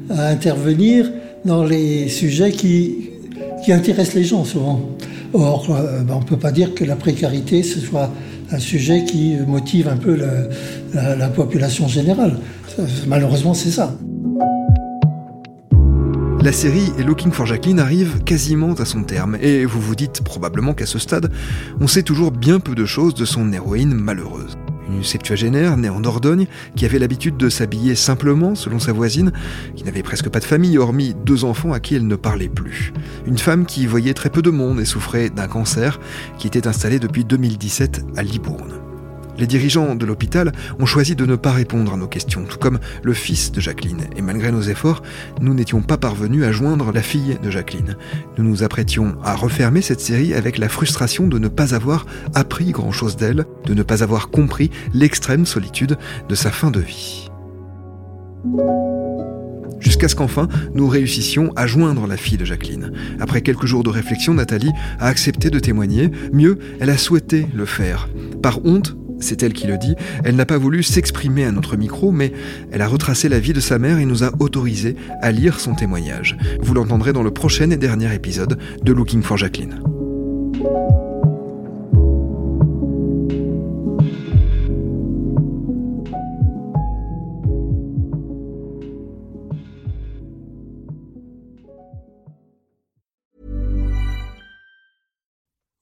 intervenir 0.09 1.09
dans 1.45 1.63
les 1.63 2.09
sujets 2.09 2.51
qui, 2.51 3.11
qui 3.63 3.71
intéressent 3.71 4.15
les 4.15 4.25
gens 4.25 4.43
souvent. 4.43 4.81
Or, 5.33 5.67
euh, 5.69 6.01
ben, 6.01 6.15
on 6.15 6.19
ne 6.19 6.25
peut 6.25 6.37
pas 6.37 6.51
dire 6.51 6.73
que 6.73 6.83
la 6.83 6.97
précarité, 6.97 7.63
ce 7.63 7.79
soit 7.79 8.11
un 8.51 8.59
sujet 8.59 9.05
qui 9.05 9.35
motive 9.47 9.87
un 9.87 9.95
peu 9.95 10.19
la 10.93 11.29
population 11.29 11.87
générale. 11.87 12.35
Malheureusement, 13.07 13.53
c'est 13.53 13.71
ça. 13.71 13.95
La 16.43 16.51
série 16.51 16.91
Looking 16.97 17.31
for 17.31 17.45
Jacqueline 17.45 17.79
arrive 17.79 18.23
quasiment 18.23 18.73
à 18.73 18.85
son 18.85 19.03
terme, 19.03 19.37
et 19.39 19.63
vous 19.63 19.79
vous 19.79 19.93
dites 19.93 20.23
probablement 20.23 20.73
qu'à 20.73 20.87
ce 20.87 20.97
stade, 20.97 21.31
on 21.79 21.85
sait 21.85 22.01
toujours 22.01 22.31
bien 22.31 22.59
peu 22.59 22.73
de 22.73 22.83
choses 22.83 23.13
de 23.13 23.25
son 23.25 23.53
héroïne 23.53 23.93
malheureuse. 23.93 24.57
Une 24.89 25.03
septuagénaire 25.03 25.77
née 25.77 25.89
en 25.89 25.99
Dordogne, 25.99 26.47
qui 26.75 26.85
avait 26.85 26.97
l'habitude 26.97 27.37
de 27.37 27.47
s'habiller 27.47 27.93
simplement 27.93 28.55
selon 28.55 28.79
sa 28.79 28.91
voisine, 28.91 29.31
qui 29.75 29.83
n'avait 29.83 30.01
presque 30.01 30.29
pas 30.29 30.39
de 30.39 30.45
famille 30.45 30.79
hormis 30.79 31.13
deux 31.25 31.43
enfants 31.43 31.73
à 31.73 31.79
qui 31.79 31.93
elle 31.93 32.07
ne 32.07 32.15
parlait 32.15 32.49
plus. 32.49 32.91
Une 33.27 33.37
femme 33.37 33.67
qui 33.67 33.85
voyait 33.85 34.15
très 34.15 34.31
peu 34.31 34.41
de 34.41 34.49
monde 34.49 34.79
et 34.79 34.85
souffrait 34.85 35.29
d'un 35.29 35.47
cancer, 35.47 35.99
qui 36.39 36.47
était 36.47 36.65
installé 36.65 36.97
depuis 36.97 37.23
2017 37.23 38.03
à 38.17 38.23
Libourne. 38.23 38.80
Les 39.41 39.47
dirigeants 39.47 39.95
de 39.95 40.05
l'hôpital 40.05 40.51
ont 40.79 40.85
choisi 40.85 41.15
de 41.15 41.25
ne 41.25 41.35
pas 41.35 41.51
répondre 41.51 41.91
à 41.91 41.97
nos 41.97 42.05
questions, 42.05 42.45
tout 42.45 42.59
comme 42.59 42.77
le 43.01 43.13
fils 43.13 43.51
de 43.51 43.59
Jacqueline. 43.59 44.01
Et 44.15 44.21
malgré 44.21 44.51
nos 44.51 44.61
efforts, 44.61 45.01
nous 45.41 45.55
n'étions 45.55 45.81
pas 45.81 45.97
parvenus 45.97 46.43
à 46.43 46.51
joindre 46.51 46.91
la 46.91 47.01
fille 47.01 47.39
de 47.41 47.49
Jacqueline. 47.49 47.97
Nous 48.37 48.43
nous 48.43 48.61
apprêtions 48.61 49.15
à 49.23 49.35
refermer 49.35 49.81
cette 49.81 49.99
série 49.99 50.35
avec 50.35 50.59
la 50.59 50.69
frustration 50.69 51.25
de 51.25 51.39
ne 51.39 51.47
pas 51.47 51.73
avoir 51.73 52.05
appris 52.35 52.69
grand-chose 52.69 53.17
d'elle, 53.17 53.45
de 53.65 53.73
ne 53.73 53.81
pas 53.81 54.03
avoir 54.03 54.29
compris 54.29 54.69
l'extrême 54.93 55.47
solitude 55.47 55.97
de 56.29 56.35
sa 56.35 56.51
fin 56.51 56.69
de 56.69 56.79
vie. 56.79 57.27
Jusqu'à 59.79 60.07
ce 60.07 60.15
qu'enfin, 60.15 60.47
nous 60.75 60.87
réussissions 60.87 61.51
à 61.55 61.65
joindre 61.65 62.05
la 62.05 62.15
fille 62.15 62.37
de 62.37 62.45
Jacqueline. 62.45 62.91
Après 63.19 63.41
quelques 63.41 63.65
jours 63.65 63.83
de 63.83 63.89
réflexion, 63.89 64.35
Nathalie 64.35 64.71
a 64.99 65.07
accepté 65.07 65.49
de 65.49 65.57
témoigner. 65.57 66.11
Mieux, 66.31 66.59
elle 66.79 66.91
a 66.91 66.97
souhaité 66.97 67.47
le 67.55 67.65
faire. 67.65 68.07
Par 68.43 68.63
honte, 68.63 68.95
c'est 69.21 69.43
elle 69.43 69.53
qui 69.53 69.67
le 69.67 69.77
dit, 69.77 69.95
elle 70.23 70.35
n'a 70.35 70.45
pas 70.45 70.57
voulu 70.57 70.83
s'exprimer 70.83 71.45
à 71.45 71.51
notre 71.51 71.77
micro, 71.77 72.11
mais 72.11 72.33
elle 72.71 72.81
a 72.81 72.87
retracé 72.87 73.29
la 73.29 73.39
vie 73.39 73.53
de 73.53 73.59
sa 73.59 73.79
mère 73.79 73.99
et 73.99 74.05
nous 74.05 74.23
a 74.23 74.31
autorisé 74.39 74.95
à 75.21 75.31
lire 75.31 75.59
son 75.59 75.75
témoignage. 75.75 76.37
Vous 76.61 76.73
l'entendrez 76.73 77.13
dans 77.13 77.23
le 77.23 77.31
prochain 77.31 77.69
et 77.71 77.77
dernier 77.77 78.13
épisode 78.13 78.57
de 78.83 78.91
Looking 78.93 79.21
for 79.21 79.37
Jacqueline. 79.37 79.90